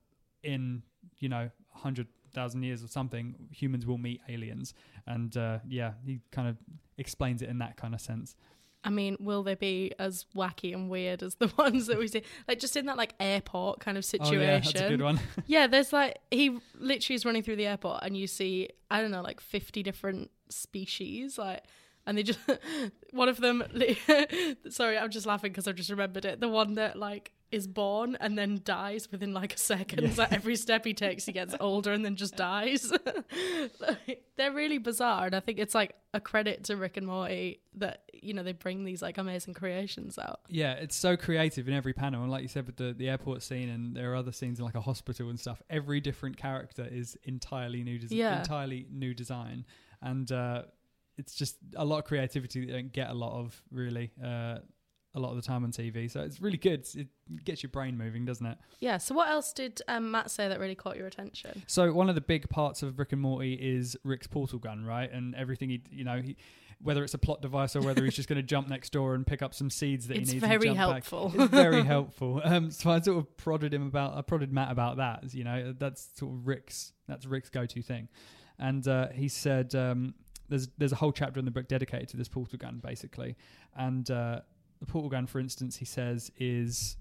in 0.43 0.83
you 1.19 1.29
know 1.29 1.49
hundred 1.71 2.07
thousand 2.33 2.63
years 2.63 2.83
or 2.83 2.87
something, 2.87 3.35
humans 3.51 3.85
will 3.85 3.97
meet 3.97 4.21
aliens. 4.27 4.73
And 5.05 5.35
uh, 5.37 5.59
yeah, 5.67 5.93
he 6.05 6.21
kind 6.31 6.47
of 6.47 6.57
explains 6.97 7.41
it 7.41 7.49
in 7.49 7.59
that 7.59 7.77
kind 7.77 7.93
of 7.93 8.01
sense. 8.01 8.35
I 8.83 8.89
mean, 8.89 9.17
will 9.19 9.43
they 9.43 9.55
be 9.55 9.91
as 9.99 10.25
wacky 10.35 10.73
and 10.73 10.89
weird 10.89 11.21
as 11.21 11.35
the 11.35 11.51
ones 11.57 11.87
that 11.87 11.99
we 11.99 12.07
see? 12.07 12.23
Like 12.47 12.59
just 12.59 12.75
in 12.77 12.85
that 12.85 12.97
like 12.97 13.13
airport 13.19 13.79
kind 13.79 13.97
of 13.97 14.05
situation. 14.05 14.39
Oh 14.39 14.41
yeah, 14.41 14.59
that's 14.59 14.81
a 14.81 14.89
good 14.89 15.01
one. 15.01 15.19
Yeah, 15.47 15.67
there's 15.67 15.91
like 15.91 16.19
he 16.31 16.59
literally 16.77 17.15
is 17.15 17.25
running 17.25 17.43
through 17.43 17.57
the 17.57 17.67
airport 17.67 18.03
and 18.03 18.15
you 18.15 18.27
see 18.27 18.69
I 18.89 19.01
don't 19.01 19.11
know 19.11 19.21
like 19.21 19.41
50 19.41 19.83
different 19.83 20.31
species 20.49 21.37
like 21.37 21.63
and 22.07 22.17
they 22.17 22.23
just 22.23 22.39
one 23.11 23.29
of 23.29 23.37
them 23.37 23.63
sorry 24.69 24.97
I'm 24.97 25.11
just 25.11 25.25
laughing 25.25 25.51
because 25.51 25.67
I've 25.67 25.75
just 25.75 25.89
remembered 25.89 26.25
it 26.25 26.39
the 26.39 26.47
one 26.47 26.75
that 26.75 26.97
like 26.97 27.31
is 27.51 27.65
born 27.67 28.15
and 28.19 28.37
then 28.37 28.61
dies 28.63 29.11
within 29.11 29.33
like 29.33 29.53
a 29.55 29.57
second 29.57 30.03
Yeah. 30.03 30.13
like 30.17 30.31
every 30.31 30.55
step 30.55 30.85
he 30.85 30.93
takes 30.93 31.25
he 31.25 31.31
gets 31.31 31.55
older 31.59 31.91
and 31.93 32.05
then 32.05 32.15
just 32.15 32.35
dies 32.51 32.91
like, 33.79 34.23
they're 34.37 34.51
really 34.53 34.77
bizarre 34.77 35.25
and 35.25 35.35
I 35.35 35.39
think 35.39 35.59
it's 35.59 35.75
like 35.75 35.95
a 36.13 36.19
credit 36.19 36.63
to 36.65 36.75
Rick 36.75 36.97
and 36.97 37.07
Morty 37.07 37.61
that 37.75 38.03
you 38.13 38.33
know 38.33 38.43
they 38.43 38.53
bring 38.53 38.83
these 38.83 39.01
like 39.01 39.17
amazing 39.17 39.53
creations 39.53 40.17
out 40.17 40.41
Yeah, 40.49 40.73
it's 40.73 40.95
so 40.95 41.15
creative 41.17 41.67
in 41.67 41.73
every 41.73 41.93
panel, 41.93 42.21
and 42.23 42.31
like 42.31 42.41
you 42.41 42.47
said 42.47 42.65
with 42.65 42.77
the, 42.77 42.93
the 42.93 43.09
airport 43.09 43.43
scene, 43.43 43.69
and 43.69 43.95
there 43.95 44.11
are 44.11 44.15
other 44.15 44.31
scenes 44.31 44.59
in 44.59 44.65
like 44.65 44.75
a 44.75 44.81
hospital 44.81 45.29
and 45.29 45.39
stuff. 45.39 45.61
Every 45.69 46.01
different 46.01 46.35
character 46.37 46.87
is 46.89 47.15
entirely 47.23 47.83
new, 47.83 47.99
des- 47.99 48.13
Yeah. 48.15 48.39
entirely 48.39 48.87
new 48.91 49.13
design, 49.13 49.65
and 50.01 50.31
uh, 50.31 50.63
it's 51.17 51.35
just 51.35 51.57
a 51.75 51.85
lot 51.85 51.99
of 51.99 52.05
creativity 52.05 52.59
that 52.61 52.65
you 52.67 52.73
don't 52.73 52.91
get 52.91 53.09
a 53.09 53.13
lot 53.13 53.33
of 53.39 53.61
really 53.71 54.11
uh, 54.23 54.57
a 55.19 55.21
lot 55.21 55.31
of 55.31 55.35
the 55.35 55.41
time 55.41 55.63
on 55.63 55.71
TV. 55.71 56.09
So 56.09 56.21
it's 56.21 56.41
really 56.41 56.57
good. 56.57 56.87
It 56.95 57.07
gets 57.43 57.61
your 57.61 57.69
brain 57.69 57.97
moving, 57.97 58.25
doesn't 58.25 58.45
it? 58.45 58.57
yeah 58.79 58.97
so 58.97 59.13
what 59.13 59.29
else 59.29 59.53
did 59.53 59.81
um, 59.87 60.09
Matt 60.11 60.31
say 60.31 60.47
that 60.47 60.59
really 60.59 60.75
caught 60.75 60.97
your 60.97 61.05
attention 61.07 61.63
So 61.67 61.91
one 61.93 62.09
of 62.09 62.15
the 62.15 62.21
big 62.21 62.49
parts 62.49 62.81
of 62.81 62.97
Rick 62.97 63.11
and 63.11 63.21
Morty 63.21 63.53
is 63.53 63.95
Rick's 64.03 64.27
portal 64.27 64.57
gun, 64.59 64.83
right? 64.85 65.11
And 65.11 65.35
everything 65.35 65.69
he, 65.69 65.83
you 65.91 66.03
know, 66.03 66.21
he, 66.21 66.37
whether 66.81 67.03
it's 67.03 67.13
a 67.13 67.17
plot 67.17 67.41
device 67.41 67.75
or 67.75 67.81
whether 67.81 68.03
he's 68.05 68.15
just 68.15 68.29
going 68.29 68.37
to 68.37 68.43
jump 68.43 68.69
next 68.69 68.91
door 68.91 69.13
and 69.13 69.27
pick 69.27 69.41
up 69.41 69.53
some 69.53 69.69
seeds 69.69 70.07
that 70.07 70.17
it's 70.17 70.29
he 70.31 70.35
needs. 70.39 70.47
very 70.47 70.67
jump 70.73 70.77
back. 70.77 70.87
helpful 71.09 71.33
it's 71.35 71.51
very 71.51 71.83
helpful. 71.95 72.41
Um, 72.43 72.71
so 72.71 72.89
I 72.89 73.01
sort 73.01 73.17
of 73.17 73.37
prodded 73.37 73.73
him 73.73 73.85
about, 73.85 74.15
I 74.15 74.21
prodded 74.21 74.53
Matt 74.53 74.71
about 74.71 74.97
that. 74.97 75.25
as, 75.25 75.35
You 75.35 75.43
know, 75.43 75.73
that's 75.77 76.09
sort 76.15 76.31
of 76.33 76.47
Rick's, 76.47 76.93
that's 77.07 77.25
Rick's 77.25 77.49
go-to 77.49 77.81
thing. 77.81 78.07
And 78.57 78.87
uh, 78.87 79.09
he 79.09 79.27
said, 79.27 79.75
um, 79.75 80.13
there's 80.49 80.67
there's 80.77 80.91
a 80.91 80.95
whole 80.95 81.11
chapter 81.11 81.37
in 81.39 81.45
the 81.45 81.51
book 81.51 81.67
dedicated 81.67 82.09
to 82.09 82.17
this 82.17 82.27
portal 82.27 82.57
gun, 82.57 82.81
basically. 82.83 83.35
And 83.75 84.09
uh, 84.09 84.39
the 84.79 84.85
portal 84.85 85.09
gun, 85.09 85.27
for 85.27 85.39
instance, 85.39 85.77
he 85.77 85.85
says 85.85 86.31
is 86.37 86.97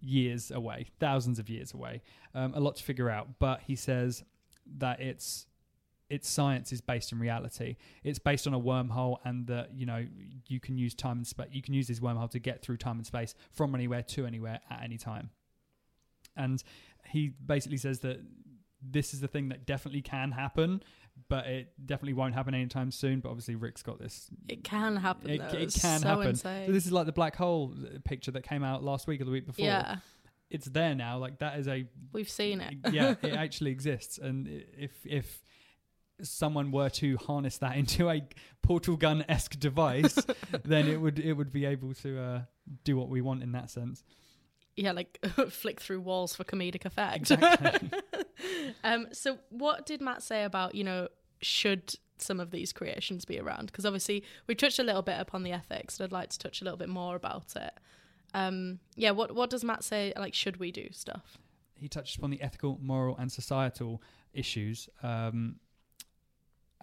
years 0.00 0.50
away, 0.50 0.86
thousands 1.00 1.38
of 1.38 1.48
years 1.48 1.74
away, 1.74 2.02
um, 2.34 2.54
a 2.54 2.60
lot 2.60 2.76
to 2.76 2.82
figure 2.82 3.10
out. 3.10 3.38
But 3.38 3.62
he 3.66 3.76
says 3.76 4.22
that 4.78 5.00
it's 5.00 5.46
its 6.10 6.26
science 6.28 6.72
is 6.72 6.80
based 6.80 7.12
in 7.12 7.18
reality. 7.18 7.76
It's 8.02 8.18
based 8.18 8.46
on 8.46 8.54
a 8.54 8.60
wormhole, 8.60 9.18
and 9.24 9.46
that 9.48 9.70
you 9.74 9.86
know 9.86 10.06
you 10.46 10.60
can 10.60 10.78
use 10.78 10.94
time 10.94 11.18
and 11.18 11.26
space. 11.26 11.48
You 11.50 11.62
can 11.62 11.74
use 11.74 11.88
this 11.88 12.00
wormhole 12.00 12.30
to 12.30 12.38
get 12.38 12.62
through 12.62 12.78
time 12.78 12.96
and 12.96 13.06
space 13.06 13.34
from 13.52 13.74
anywhere 13.74 14.02
to 14.02 14.26
anywhere 14.26 14.60
at 14.70 14.82
any 14.82 14.96
time. 14.96 15.30
And 16.36 16.62
he 17.10 17.32
basically 17.44 17.78
says 17.78 18.00
that 18.00 18.20
this 18.80 19.12
is 19.12 19.20
the 19.20 19.28
thing 19.28 19.48
that 19.48 19.66
definitely 19.66 20.02
can 20.02 20.30
happen, 20.32 20.82
but 21.28 21.46
it 21.46 21.72
definitely 21.84 22.14
won't 22.14 22.34
happen 22.34 22.54
anytime 22.54 22.90
soon. 22.90 23.20
But 23.20 23.30
obviously, 23.30 23.54
Rick's 23.56 23.82
got 23.82 23.98
this. 23.98 24.28
It 24.48 24.64
can 24.64 24.96
happen. 24.96 25.30
It, 25.30 25.40
it 25.54 25.74
can 25.74 26.00
so 26.00 26.08
happen. 26.08 26.28
Insane. 26.28 26.66
So 26.66 26.72
this 26.72 26.86
is 26.86 26.92
like 26.92 27.06
the 27.06 27.12
black 27.12 27.36
hole 27.36 27.74
uh, 27.82 27.98
picture 28.04 28.30
that 28.32 28.42
came 28.42 28.62
out 28.64 28.82
last 28.84 29.06
week 29.06 29.20
or 29.20 29.24
the 29.24 29.30
week 29.30 29.46
before. 29.46 29.64
yeah, 29.64 29.96
It's 30.50 30.66
there 30.66 30.94
now. 30.94 31.18
Like 31.18 31.38
that 31.40 31.58
is 31.58 31.68
a 31.68 31.86
we've 32.12 32.30
seen 32.30 32.60
it. 32.60 32.74
yeah, 32.92 33.14
it 33.22 33.32
actually 33.34 33.70
exists. 33.72 34.18
And 34.18 34.48
if 34.78 34.92
if 35.04 35.42
someone 36.20 36.72
were 36.72 36.88
to 36.90 37.16
harness 37.18 37.58
that 37.58 37.76
into 37.76 38.10
a 38.10 38.22
portal 38.62 38.96
gun 38.96 39.24
esque 39.28 39.58
device, 39.58 40.18
then 40.64 40.88
it 40.88 41.00
would 41.00 41.18
it 41.18 41.32
would 41.34 41.52
be 41.52 41.64
able 41.64 41.94
to 41.94 42.20
uh, 42.20 42.40
do 42.84 42.96
what 42.96 43.08
we 43.08 43.20
want 43.20 43.42
in 43.42 43.52
that 43.52 43.70
sense. 43.70 44.02
yeah, 44.76 44.92
like 44.92 45.18
flick 45.50 45.80
through 45.80 46.00
walls 46.00 46.34
for 46.34 46.44
comedic 46.44 46.84
effect. 46.84 47.30
Exactly. 47.30 47.90
Um, 48.84 49.08
so 49.12 49.38
what 49.50 49.86
did 49.86 50.00
Matt 50.00 50.22
say 50.22 50.44
about 50.44 50.74
you 50.74 50.84
know 50.84 51.08
should 51.40 51.94
some 52.18 52.40
of 52.40 52.50
these 52.50 52.72
creations 52.72 53.24
be 53.24 53.38
around? 53.38 53.66
Because 53.66 53.86
obviously 53.86 54.24
we 54.46 54.54
touched 54.54 54.78
a 54.78 54.82
little 54.82 55.02
bit 55.02 55.20
upon 55.20 55.42
the 55.42 55.52
ethics, 55.52 55.98
and 55.98 56.04
I'd 56.04 56.12
like 56.12 56.30
to 56.30 56.38
touch 56.38 56.60
a 56.60 56.64
little 56.64 56.78
bit 56.78 56.88
more 56.88 57.16
about 57.16 57.54
it. 57.56 57.72
Um, 58.34 58.80
yeah, 58.96 59.12
what 59.12 59.34
what 59.34 59.50
does 59.50 59.64
Matt 59.64 59.84
say? 59.84 60.12
Like, 60.16 60.34
should 60.34 60.58
we 60.58 60.70
do 60.72 60.88
stuff? 60.92 61.38
he 61.78 61.88
touched 61.88 62.16
upon 62.16 62.30
the 62.30 62.40
ethical, 62.42 62.78
moral, 62.82 63.16
and 63.16 63.30
societal 63.30 64.02
issues. 64.32 64.88
Um, 65.02 65.56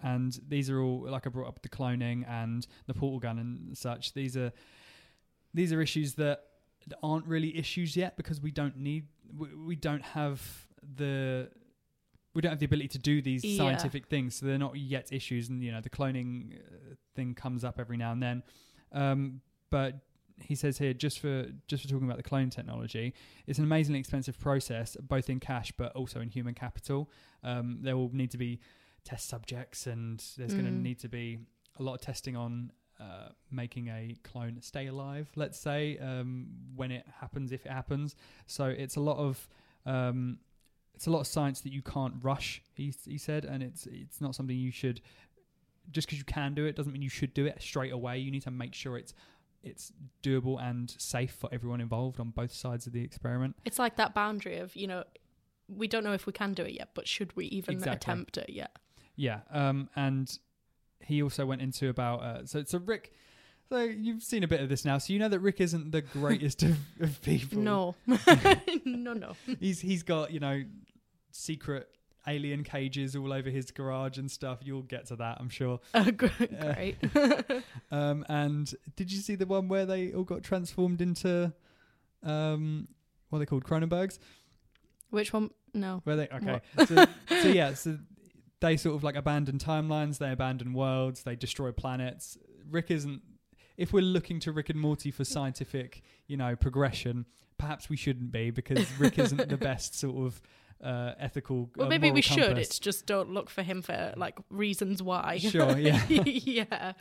and 0.02 0.38
these 0.48 0.68
are 0.70 0.80
all, 0.80 1.06
like 1.08 1.26
I 1.26 1.30
brought 1.30 1.48
up, 1.48 1.62
the 1.62 1.68
cloning 1.68 2.28
and 2.28 2.66
the 2.86 2.94
portal 2.94 3.18
gun 3.18 3.38
and 3.38 3.76
such. 3.76 4.12
These 4.12 4.36
are 4.36 4.52
these 5.54 5.72
are 5.72 5.80
issues 5.80 6.14
that 6.14 6.42
aren't 7.02 7.26
really 7.26 7.56
issues 7.56 7.96
yet 7.96 8.16
because 8.16 8.40
we 8.40 8.50
don't 8.50 8.76
need 8.76 9.06
we, 9.34 9.54
we 9.54 9.76
don't 9.76 10.02
have 10.02 10.42
the 10.96 11.48
we 12.36 12.42
don't 12.42 12.52
have 12.52 12.58
the 12.60 12.66
ability 12.66 12.88
to 12.88 12.98
do 12.98 13.20
these 13.22 13.42
Yeah. 13.44 13.56
scientific 13.56 14.06
things, 14.06 14.34
so 14.36 14.46
they're 14.46 14.58
not 14.68 14.76
yet 14.76 15.12
issues. 15.12 15.48
And 15.48 15.62
you 15.64 15.72
know, 15.72 15.80
the 15.80 15.90
cloning 15.90 16.58
uh, 16.58 16.94
thing 17.16 17.34
comes 17.34 17.64
up 17.64 17.80
every 17.80 17.96
now 17.96 18.12
and 18.12 18.22
then. 18.22 18.42
Um, 18.92 19.40
but 19.70 19.98
he 20.38 20.54
says 20.54 20.76
here, 20.78 20.92
just 20.92 21.18
for 21.18 21.46
just 21.66 21.82
for 21.82 21.88
talking 21.88 22.06
about 22.06 22.18
the 22.18 22.22
clone 22.22 22.50
technology, 22.50 23.14
it's 23.46 23.58
an 23.58 23.64
amazingly 23.64 23.98
expensive 23.98 24.38
process, 24.38 24.96
both 25.00 25.30
in 25.30 25.40
cash 25.40 25.72
but 25.76 25.90
also 25.96 26.20
in 26.20 26.28
human 26.28 26.54
capital. 26.54 27.10
Um, 27.42 27.78
there 27.80 27.96
will 27.96 28.12
need 28.14 28.30
to 28.32 28.38
be 28.38 28.60
test 29.02 29.28
subjects, 29.28 29.86
and 29.86 30.22
there's 30.36 30.52
going 30.52 30.66
to 30.66 30.70
Mm. 30.72 30.82
need 30.82 30.98
to 31.00 31.08
be 31.08 31.38
a 31.78 31.82
lot 31.82 31.94
of 31.94 32.00
testing 32.02 32.36
on 32.36 32.70
uh, 33.00 33.28
making 33.50 33.88
a 33.88 34.14
clone 34.24 34.60
stay 34.60 34.86
alive. 34.88 35.30
Let's 35.36 35.58
say 35.58 35.96
um, 35.98 36.48
when 36.74 36.90
it 36.90 37.06
happens, 37.20 37.50
if 37.52 37.64
it 37.66 37.72
happens. 37.72 38.14
So 38.46 38.66
it's 38.66 38.96
a 38.96 39.00
lot 39.00 39.18
of 39.18 39.48
um, 39.86 40.38
it's 40.96 41.06
a 41.06 41.10
lot 41.10 41.20
of 41.20 41.26
science 41.26 41.60
that 41.60 41.72
you 41.72 41.82
can't 41.82 42.14
rush. 42.22 42.62
He 42.74 42.92
he 43.06 43.18
said, 43.18 43.44
and 43.44 43.62
it's 43.62 43.86
it's 43.86 44.20
not 44.20 44.34
something 44.34 44.56
you 44.56 44.72
should 44.72 45.00
just 45.90 46.08
because 46.08 46.18
you 46.18 46.24
can 46.24 46.54
do 46.54 46.64
it 46.64 46.74
doesn't 46.74 46.92
mean 46.92 47.02
you 47.02 47.08
should 47.08 47.32
do 47.34 47.46
it 47.46 47.62
straight 47.62 47.92
away. 47.92 48.18
You 48.18 48.30
need 48.30 48.42
to 48.42 48.50
make 48.50 48.74
sure 48.74 48.96
it's 48.96 49.14
it's 49.62 49.92
doable 50.22 50.60
and 50.62 50.94
safe 50.98 51.32
for 51.32 51.48
everyone 51.52 51.80
involved 51.80 52.20
on 52.20 52.30
both 52.30 52.52
sides 52.52 52.86
of 52.86 52.92
the 52.92 53.02
experiment. 53.02 53.56
It's 53.64 53.78
like 53.78 53.96
that 53.96 54.14
boundary 54.14 54.58
of, 54.58 54.76
you 54.76 54.86
know, 54.86 55.04
we 55.68 55.88
don't 55.88 56.04
know 56.04 56.12
if 56.12 56.26
we 56.26 56.32
can 56.32 56.54
do 56.54 56.62
it 56.62 56.74
yet, 56.74 56.90
but 56.94 57.08
should 57.08 57.34
we 57.36 57.46
even 57.46 57.74
Exactly. 57.74 57.96
attempt 57.96 58.36
it 58.38 58.50
yet? 58.50 58.78
Yeah, 59.16 59.40
um, 59.50 59.88
and 59.96 60.38
he 61.00 61.22
also 61.22 61.46
went 61.46 61.62
into 61.62 61.88
about 61.88 62.22
uh, 62.22 62.46
so 62.46 62.64
so 62.64 62.78
Rick. 62.78 63.12
So 63.68 63.80
you've 63.82 64.22
seen 64.22 64.44
a 64.44 64.48
bit 64.48 64.60
of 64.60 64.68
this 64.68 64.84
now, 64.84 64.98
so 64.98 65.12
you 65.12 65.18
know 65.18 65.28
that 65.28 65.40
Rick 65.40 65.60
isn't 65.60 65.90
the 65.90 66.02
greatest 66.02 66.62
of, 66.62 66.78
of 67.00 67.20
people. 67.22 67.58
No. 67.58 67.96
no, 68.84 69.12
no. 69.12 69.32
he's 69.58 69.80
he's 69.80 70.04
got 70.04 70.30
you 70.32 70.38
know 70.38 70.62
secret 71.36 71.88
alien 72.28 72.64
cages 72.64 73.14
all 73.14 73.32
over 73.32 73.50
his 73.50 73.70
garage 73.70 74.18
and 74.18 74.30
stuff. 74.30 74.58
You'll 74.62 74.82
get 74.82 75.06
to 75.06 75.16
that, 75.16 75.38
I'm 75.40 75.48
sure. 75.48 75.80
Uh, 75.94 76.10
great. 76.10 76.96
Um, 77.90 78.24
and 78.28 78.72
did 78.96 79.12
you 79.12 79.20
see 79.20 79.36
the 79.36 79.46
one 79.46 79.68
where 79.68 79.86
they 79.86 80.12
all 80.12 80.24
got 80.24 80.42
transformed 80.42 81.00
into 81.00 81.52
um, 82.24 82.88
what 83.28 83.36
are 83.36 83.40
they 83.40 83.46
called 83.46 83.64
Cronenbergs? 83.64 84.18
Which 85.10 85.32
one? 85.32 85.50
No. 85.72 86.00
Where 86.04 86.16
they 86.16 86.28
okay? 86.28 86.60
so, 86.84 87.06
so 87.28 87.48
yeah, 87.48 87.74
so 87.74 87.98
they 88.60 88.76
sort 88.76 88.96
of 88.96 89.04
like 89.04 89.14
abandon 89.14 89.58
timelines, 89.58 90.18
they 90.18 90.32
abandon 90.32 90.72
worlds, 90.72 91.22
they 91.22 91.36
destroy 91.36 91.70
planets. 91.70 92.36
Rick 92.68 92.90
isn't. 92.90 93.22
If 93.76 93.92
we're 93.92 94.02
looking 94.02 94.40
to 94.40 94.52
Rick 94.52 94.70
and 94.70 94.80
Morty 94.80 95.10
for 95.10 95.24
scientific, 95.24 96.02
you 96.26 96.36
know, 96.36 96.56
progression, 96.56 97.26
perhaps 97.58 97.88
we 97.88 97.96
shouldn't 97.96 98.32
be 98.32 98.50
because 98.50 98.90
Rick 98.98 99.18
isn't 99.18 99.48
the 99.48 99.56
best 99.56 99.98
sort 99.98 100.16
of 100.26 100.42
uh, 100.82 101.12
ethical. 101.18 101.70
Well, 101.76 101.86
uh, 101.86 101.90
maybe 101.90 102.08
we 102.10 102.12
moral 102.12 102.22
should. 102.22 102.58
It's 102.58 102.78
just 102.78 103.06
don't 103.06 103.30
look 103.30 103.48
for 103.50 103.62
him 103.62 103.82
for 103.82 104.12
like 104.16 104.38
reasons 104.50 105.02
why. 105.02 105.38
Sure, 105.38 105.76
yeah. 105.78 106.02
yeah. 106.08 106.92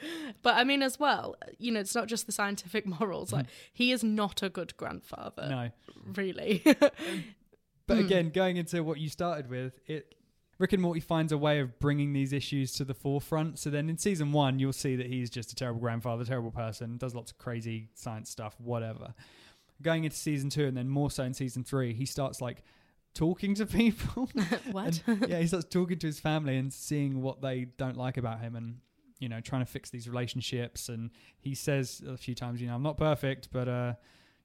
But 0.41 0.55
I 0.55 0.63
mean, 0.63 0.81
as 0.81 0.99
well, 0.99 1.35
you 1.57 1.71
know, 1.71 1.79
it's 1.79 1.95
not 1.95 2.07
just 2.07 2.25
the 2.25 2.31
scientific 2.31 2.85
morals. 2.99 3.31
Like, 3.33 3.47
he 3.73 3.91
is 3.91 4.03
not 4.03 4.41
a 4.43 4.49
good 4.49 4.75
grandfather, 4.77 5.47
no. 5.49 5.69
really. 6.15 6.63
But 7.87 7.97
Mm. 7.97 8.05
again, 8.05 8.29
going 8.29 8.57
into 8.57 8.83
what 8.83 8.99
you 8.99 9.09
started 9.09 9.47
with, 9.47 9.79
it 9.85 10.15
Rick 10.57 10.73
and 10.73 10.81
Morty 10.81 11.01
finds 11.01 11.31
a 11.31 11.37
way 11.37 11.59
of 11.59 11.79
bringing 11.79 12.13
these 12.13 12.33
issues 12.33 12.71
to 12.73 12.83
the 12.85 12.93
forefront. 12.95 13.59
So 13.59 13.69
then 13.69 13.89
in 13.89 13.97
season 13.99 14.31
one, 14.31 14.57
you'll 14.57 14.73
see 14.73 14.95
that 14.95 15.05
he's 15.05 15.29
just 15.29 15.51
a 15.51 15.55
terrible 15.55 15.81
grandfather, 15.81 16.23
terrible 16.23 16.49
person, 16.49 16.97
does 16.97 17.13
lots 17.13 17.29
of 17.31 17.37
crazy 17.37 17.89
science 17.93 18.29
stuff, 18.31 18.55
whatever. 18.59 19.13
Going 19.83 20.05
into 20.05 20.15
season 20.15 20.49
two, 20.49 20.65
and 20.65 20.75
then 20.75 20.87
more 20.89 21.11
so 21.11 21.23
in 21.25 21.33
season 21.35 21.63
three, 21.63 21.93
he 21.93 22.05
starts 22.05 22.41
like 22.41 22.63
talking 23.15 23.55
to 23.55 23.65
people. 23.65 24.29
what? 24.71 25.01
And, 25.07 25.25
yeah, 25.27 25.39
he 25.39 25.47
starts 25.47 25.65
talking 25.69 25.97
to 25.97 26.05
his 26.07 26.19
family 26.19 26.57
and 26.57 26.71
seeing 26.71 27.21
what 27.23 27.41
they 27.41 27.65
don't 27.77 27.97
like 27.97 28.17
about 28.17 28.41
him 28.41 28.55
and 28.55 28.77
you 29.19 29.29
know 29.29 29.39
trying 29.39 29.61
to 29.65 29.71
fix 29.71 29.89
these 29.89 30.07
relationships. 30.07 30.89
And 30.89 31.09
he 31.39 31.55
says 31.55 32.03
a 32.07 32.17
few 32.17 32.35
times 32.35 32.61
you 32.61 32.67
know 32.67 32.75
i'm 32.75 32.83
not 32.83 32.97
perfect 32.97 33.47
but 33.51 33.67
uh 33.67 33.93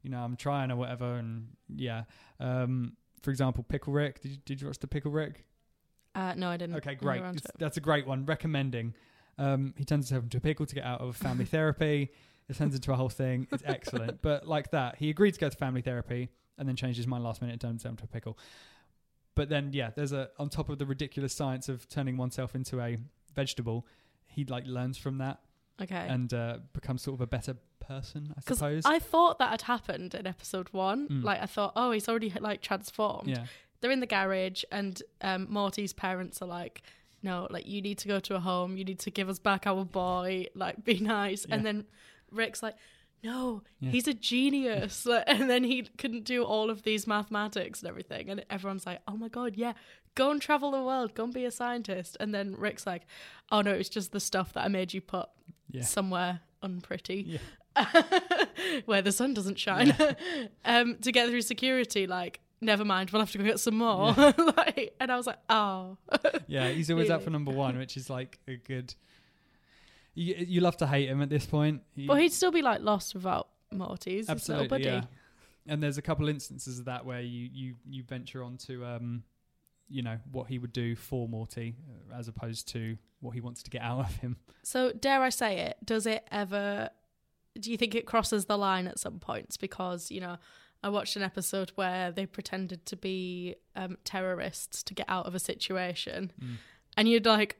you 0.02 0.10
know 0.10 0.20
i'm 0.20 0.36
trying 0.36 0.70
or 0.70 0.76
whatever. 0.76 1.16
And 1.16 1.48
yeah. 1.74 2.04
Um 2.38 2.92
for 3.22 3.30
example 3.30 3.62
pickle 3.68 3.92
rick. 3.92 4.22
Did 4.22 4.30
you, 4.30 4.38
did 4.46 4.60
you 4.62 4.68
watch 4.68 4.78
the 4.78 4.86
pickle 4.86 5.10
rick? 5.10 5.44
Uh, 6.14 6.34
no, 6.36 6.48
I 6.48 6.56
didn't. 6.56 6.76
okay 6.76 6.94
great. 6.94 7.16
never 7.16 7.28
It's- 7.30 7.44
answered. 7.44 7.58
that's 7.58 7.76
a 7.76 7.80
great 7.80 8.06
one. 8.06 8.24
Recommending. 8.24 8.94
Um 9.38 9.74
he 9.76 9.84
turns 9.84 10.08
himself 10.08 10.24
into 10.24 10.38
a 10.38 10.40
pickle 10.40 10.64
to 10.66 10.74
get 10.74 10.84
out 10.84 11.00
of 11.00 11.16
family 11.16 11.44
therapy. 11.56 12.10
It 12.48 12.56
turns 12.56 12.74
into 12.74 12.92
a 12.92 12.96
whole 12.96 13.08
thing. 13.08 13.46
It's 13.52 13.62
excellent. 13.66 14.22
But 14.22 14.46
like 14.46 14.70
that 14.70 14.96
he 14.96 15.10
agreed 15.10 15.34
to 15.34 15.40
go 15.40 15.48
to 15.48 15.56
family 15.56 15.82
therapy 15.82 16.30
and 16.60 16.68
then 16.68 16.76
changed 16.76 16.96
his 16.98 17.06
mind 17.08 17.24
last 17.24 17.40
minute 17.40 17.54
and 17.54 17.60
turned 17.60 17.72
himself 17.72 17.92
into 17.94 18.04
a 18.04 18.06
pickle 18.06 18.38
but 19.34 19.48
then 19.48 19.70
yeah 19.72 19.90
there's 19.96 20.12
a 20.12 20.28
on 20.38 20.48
top 20.48 20.68
of 20.68 20.78
the 20.78 20.86
ridiculous 20.86 21.32
science 21.34 21.68
of 21.68 21.88
turning 21.88 22.16
oneself 22.16 22.54
into 22.54 22.80
a 22.80 22.96
vegetable 23.34 23.86
he 24.26 24.44
like 24.44 24.64
learns 24.66 24.96
from 24.98 25.18
that 25.18 25.40
Okay. 25.82 26.06
and 26.08 26.32
uh, 26.34 26.58
becomes 26.74 27.00
sort 27.02 27.14
of 27.16 27.22
a 27.22 27.26
better 27.26 27.56
person 27.80 28.34
i 28.36 28.40
suppose 28.54 28.82
I 28.84 28.98
thought 28.98 29.38
that 29.38 29.48
had 29.50 29.62
happened 29.62 30.14
in 30.14 30.26
episode 30.26 30.68
one. 30.72 31.08
Mm. 31.08 31.24
Like 31.24 31.40
I 31.42 31.46
thought, 31.46 31.72
oh, 31.74 31.90
he's 31.90 32.08
already 32.08 32.32
like 32.38 32.60
transformed. 32.60 33.28
yeah 33.28 33.46
They're 33.80 33.90
in 33.90 34.00
the 34.00 34.06
garage, 34.06 34.62
and 34.70 35.02
um, 35.22 35.46
Morty's 35.50 35.94
parents 35.94 36.42
are 36.42 36.46
like, 36.46 36.82
"No, 37.22 37.46
like 37.50 37.66
you 37.66 37.80
need 37.80 37.96
to 37.98 38.08
go 38.08 38.20
to 38.20 38.34
a 38.36 38.40
home. 38.40 38.76
You 38.76 38.84
need 38.84 38.98
to 39.00 39.10
give 39.10 39.28
us 39.30 39.38
back 39.38 39.66
our 39.66 39.84
boy. 39.86 40.46
Like, 40.54 40.84
be 40.84 41.00
nice." 41.00 41.46
And 41.50 41.64
then 41.64 41.86
Rick's 42.30 42.62
like, 42.62 42.76
"No, 43.22 43.62
Yeah. 43.80 43.90
he's 43.90 44.08
a 44.08 44.14
genius." 44.14 45.06
And 45.26 45.48
then 45.50 45.64
he 45.64 45.82
couldn't 45.98 46.24
do 46.24 46.42
all 46.44 46.70
of 46.70 46.82
these 46.82 47.06
mathematics 47.06 47.80
and 47.80 47.88
everything. 47.88 48.28
And 48.30 48.44
everyone's 48.50 48.86
like, 48.86 49.00
"Oh 49.08 49.16
my 49.16 49.28
god, 49.28 49.56
yeah, 49.56 49.72
go 50.14 50.30
and 50.30 50.40
travel 50.40 50.70
the 50.70 50.82
world. 50.82 51.14
Go 51.14 51.24
and 51.24 51.32
be 51.34 51.44
a 51.44 51.50
scientist." 51.50 52.16
And 52.20 52.34
then 52.34 52.54
Rick's 52.56 52.86
like, 52.86 53.02
"Oh 53.50 53.60
no, 53.62 53.72
it's 53.72 53.88
just 53.88 54.12
the 54.12 54.20
stuff 54.20 54.52
that 54.54 54.64
I 54.64 54.68
made 54.68 54.92
you 54.94 55.00
put 55.00 55.28
yeah 55.70 55.82
somewhere 55.82 56.40
unpretty." 56.62 57.24
yeah 57.26 57.38
where 58.84 59.00
the 59.02 59.12
sun 59.12 59.32
doesn't 59.32 59.58
shine 59.58 59.94
um 60.64 60.96
to 61.00 61.12
get 61.12 61.28
through 61.28 61.40
security 61.40 62.06
like 62.06 62.40
never 62.60 62.84
mind 62.84 63.10
we'll 63.10 63.20
have 63.20 63.30
to 63.30 63.38
go 63.38 63.44
get 63.44 63.60
some 63.60 63.76
more 63.76 64.12
like 64.56 64.92
and 64.98 65.10
i 65.12 65.16
was 65.16 65.26
like 65.26 65.38
oh 65.48 65.96
yeah 66.48 66.68
he's 66.68 66.90
always 66.90 67.08
up 67.10 67.22
for 67.22 67.30
number 67.30 67.52
one 67.52 67.78
which 67.78 67.96
is 67.96 68.10
like 68.10 68.38
a 68.48 68.56
good 68.56 68.92
you, 70.14 70.34
you 70.38 70.60
love 70.60 70.76
to 70.78 70.86
hate 70.86 71.08
him 71.08 71.22
at 71.22 71.28
this 71.28 71.46
point. 71.46 71.82
He- 71.94 72.06
but 72.06 72.20
he'd 72.20 72.32
still 72.32 72.50
be 72.52 72.62
like 72.62 72.80
lost 72.82 73.14
without 73.14 73.48
morty's 73.72 74.28
absolutely 74.28 74.64
little 74.68 74.78
buddy. 74.78 74.84
yeah. 75.06 75.72
And 75.72 75.82
there's 75.82 75.98
a 75.98 76.02
couple 76.02 76.28
instances 76.28 76.78
of 76.80 76.86
that 76.86 77.04
where 77.06 77.20
you 77.20 77.48
you 77.52 77.74
you 77.88 78.02
venture 78.02 78.42
onto 78.42 78.84
um 78.84 79.22
you 79.88 80.02
know 80.02 80.18
what 80.32 80.48
he 80.48 80.58
would 80.58 80.72
do 80.72 80.96
for 80.96 81.28
morty 81.28 81.76
uh, 82.12 82.18
as 82.18 82.28
opposed 82.28 82.68
to 82.68 82.96
what 83.20 83.32
he 83.32 83.40
wants 83.40 83.62
to 83.64 83.70
get 83.70 83.82
out 83.82 84.00
of 84.00 84.16
him. 84.16 84.36
So 84.62 84.92
dare 84.92 85.22
i 85.22 85.28
say 85.28 85.58
it 85.60 85.76
does 85.84 86.06
it 86.06 86.26
ever 86.32 86.90
do 87.60 87.70
you 87.70 87.76
think 87.76 87.94
it 87.94 88.06
crosses 88.06 88.44
the 88.46 88.56
line 88.56 88.86
at 88.86 88.98
some 88.98 89.18
points? 89.18 89.56
Because 89.56 90.10
you 90.10 90.20
know 90.20 90.36
I 90.82 90.88
watched 90.88 91.14
an 91.16 91.22
episode 91.22 91.70
where 91.74 92.10
they 92.10 92.24
pretended 92.24 92.86
to 92.86 92.96
be 92.96 93.56
um, 93.76 93.98
terrorists 94.04 94.82
to 94.84 94.94
get 94.94 95.04
out 95.08 95.26
of 95.26 95.34
a 95.34 95.38
situation, 95.38 96.32
Mm. 96.42 96.54
and 96.96 97.06
you'd 97.08 97.26
like, 97.26 97.56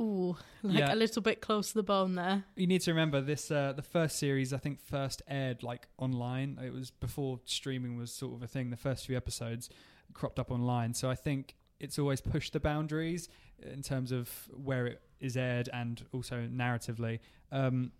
ooh, 0.00 0.36
like 0.62 0.78
Yeah. 0.78 0.94
a 0.94 0.96
little 0.96 1.22
bit 1.22 1.40
close 1.40 1.68
to 1.68 1.74
the 1.74 1.82
bone 1.82 2.14
there. 2.14 2.44
you 2.56 2.66
need 2.66 2.82
to 2.82 2.90
remember 2.90 3.20
this 3.20 3.50
uh, 3.50 3.72
the 3.72 3.82
first 3.82 4.18
series 4.18 4.52
i 4.52 4.58
think 4.58 4.80
first 4.80 5.22
aired 5.28 5.62
like 5.62 5.88
online. 5.98 6.58
It 6.62 6.72
was 6.72 6.90
before 6.90 7.40
streaming 7.44 7.96
was 7.96 8.12
sort 8.12 8.34
of 8.34 8.42
a 8.42 8.46
thing. 8.46 8.70
The 8.70 8.76
first 8.76 9.06
few 9.06 9.16
episodes 9.16 9.70
cropped 10.12 10.38
up 10.38 10.50
online. 10.50 10.94
So 10.94 11.08
i 11.10 11.14
think 11.14 11.54
it's 11.80 11.98
always 11.98 12.20
pushed 12.20 12.52
the 12.52 12.60
boundaries 12.60 13.28
in 13.62 13.82
terms 13.82 14.12
of 14.12 14.30
where 14.54 14.86
it 14.86 15.02
is 15.20 15.36
aired 15.36 15.68
and 15.72 16.02
also 16.12 16.46
narratively. 16.50 17.20
Um, 17.52 17.92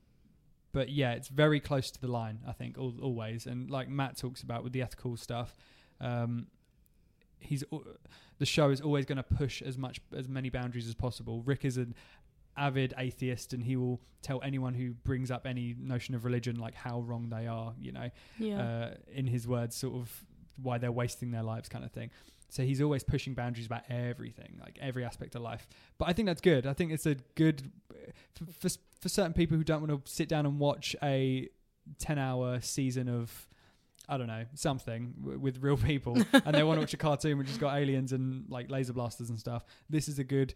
but 0.72 0.90
yeah 0.90 1.12
it's 1.12 1.28
very 1.28 1.60
close 1.60 1.90
to 1.90 2.00
the 2.00 2.08
line 2.08 2.40
i 2.46 2.52
think 2.52 2.76
al- 2.78 3.00
always. 3.02 3.46
And 3.46 3.70
like 3.70 3.88
matt 3.88 4.16
talks 4.18 4.42
about 4.42 4.62
with 4.64 4.72
the 4.72 4.82
ethical 4.82 5.16
stuff 5.16 5.56
um, 6.00 6.48
he's 7.40 7.62
the 8.38 8.46
show 8.46 8.70
is 8.70 8.80
always 8.80 9.04
going 9.06 9.16
to 9.16 9.22
push 9.22 9.62
as 9.62 9.78
much 9.78 10.00
as 10.16 10.28
many 10.28 10.50
boundaries 10.50 10.86
as 10.88 10.94
possible. 10.94 11.42
Rick 11.42 11.64
is 11.64 11.76
an 11.76 11.94
avid 12.58 12.94
atheist 12.96 13.52
and 13.52 13.62
he 13.62 13.76
will 13.76 14.00
tell 14.22 14.40
anyone 14.42 14.72
who 14.74 14.92
brings 14.92 15.30
up 15.30 15.46
any 15.46 15.74
notion 15.78 16.14
of 16.14 16.24
religion 16.24 16.56
like 16.56 16.74
how 16.74 17.00
wrong 17.00 17.28
they 17.28 17.46
are 17.46 17.74
you 17.78 17.92
know 17.92 18.08
Yeah. 18.38 18.62
uh, 18.62 18.94
in 19.12 19.26
his 19.26 19.46
words 19.46 19.76
sort 19.76 19.94
of 19.94 20.24
why 20.62 20.78
they're 20.78 20.90
wasting 20.90 21.30
their 21.32 21.42
lives 21.42 21.68
kind 21.68 21.84
of 21.84 21.92
thing. 21.92 22.10
So 22.48 22.62
he's 22.62 22.80
always 22.80 23.02
pushing 23.04 23.34
boundaries 23.34 23.66
about 23.66 23.82
everything 23.90 24.58
like 24.58 24.78
every 24.80 25.04
aspect 25.04 25.34
of 25.34 25.42
life. 25.42 25.66
But 25.98 26.08
i 26.08 26.12
think 26.14 26.26
that's 26.26 26.40
good. 26.40 26.66
I 26.66 26.72
think 26.72 26.92
it's 26.92 27.04
a 27.04 27.16
good 27.34 27.70
for, 28.34 28.68
for, 28.68 28.74
for 29.02 29.08
certain 29.10 29.34
people 29.34 29.58
who 29.58 29.64
don't 29.64 29.86
want 29.86 30.04
to 30.06 30.10
sit 30.10 30.28
down 30.28 30.46
and 30.46 30.58
watch 30.58 30.96
a 31.02 31.48
10 31.98 32.18
hour 32.18 32.60
season 32.62 33.08
of 33.08 33.46
I 34.08 34.16
don't 34.18 34.26
know 34.28 34.44
something 34.54 35.14
w- 35.20 35.38
with 35.38 35.62
real 35.62 35.76
people, 35.76 36.14
and 36.32 36.54
they 36.54 36.62
want 36.62 36.76
to 36.76 36.80
watch 36.80 36.94
a 36.94 36.96
cartoon 36.96 37.38
which 37.38 37.48
has 37.48 37.58
got 37.58 37.76
aliens 37.76 38.12
and 38.12 38.44
like 38.48 38.70
laser 38.70 38.92
blasters 38.92 39.30
and 39.30 39.38
stuff. 39.38 39.64
This 39.90 40.08
is 40.08 40.18
a 40.18 40.24
good, 40.24 40.54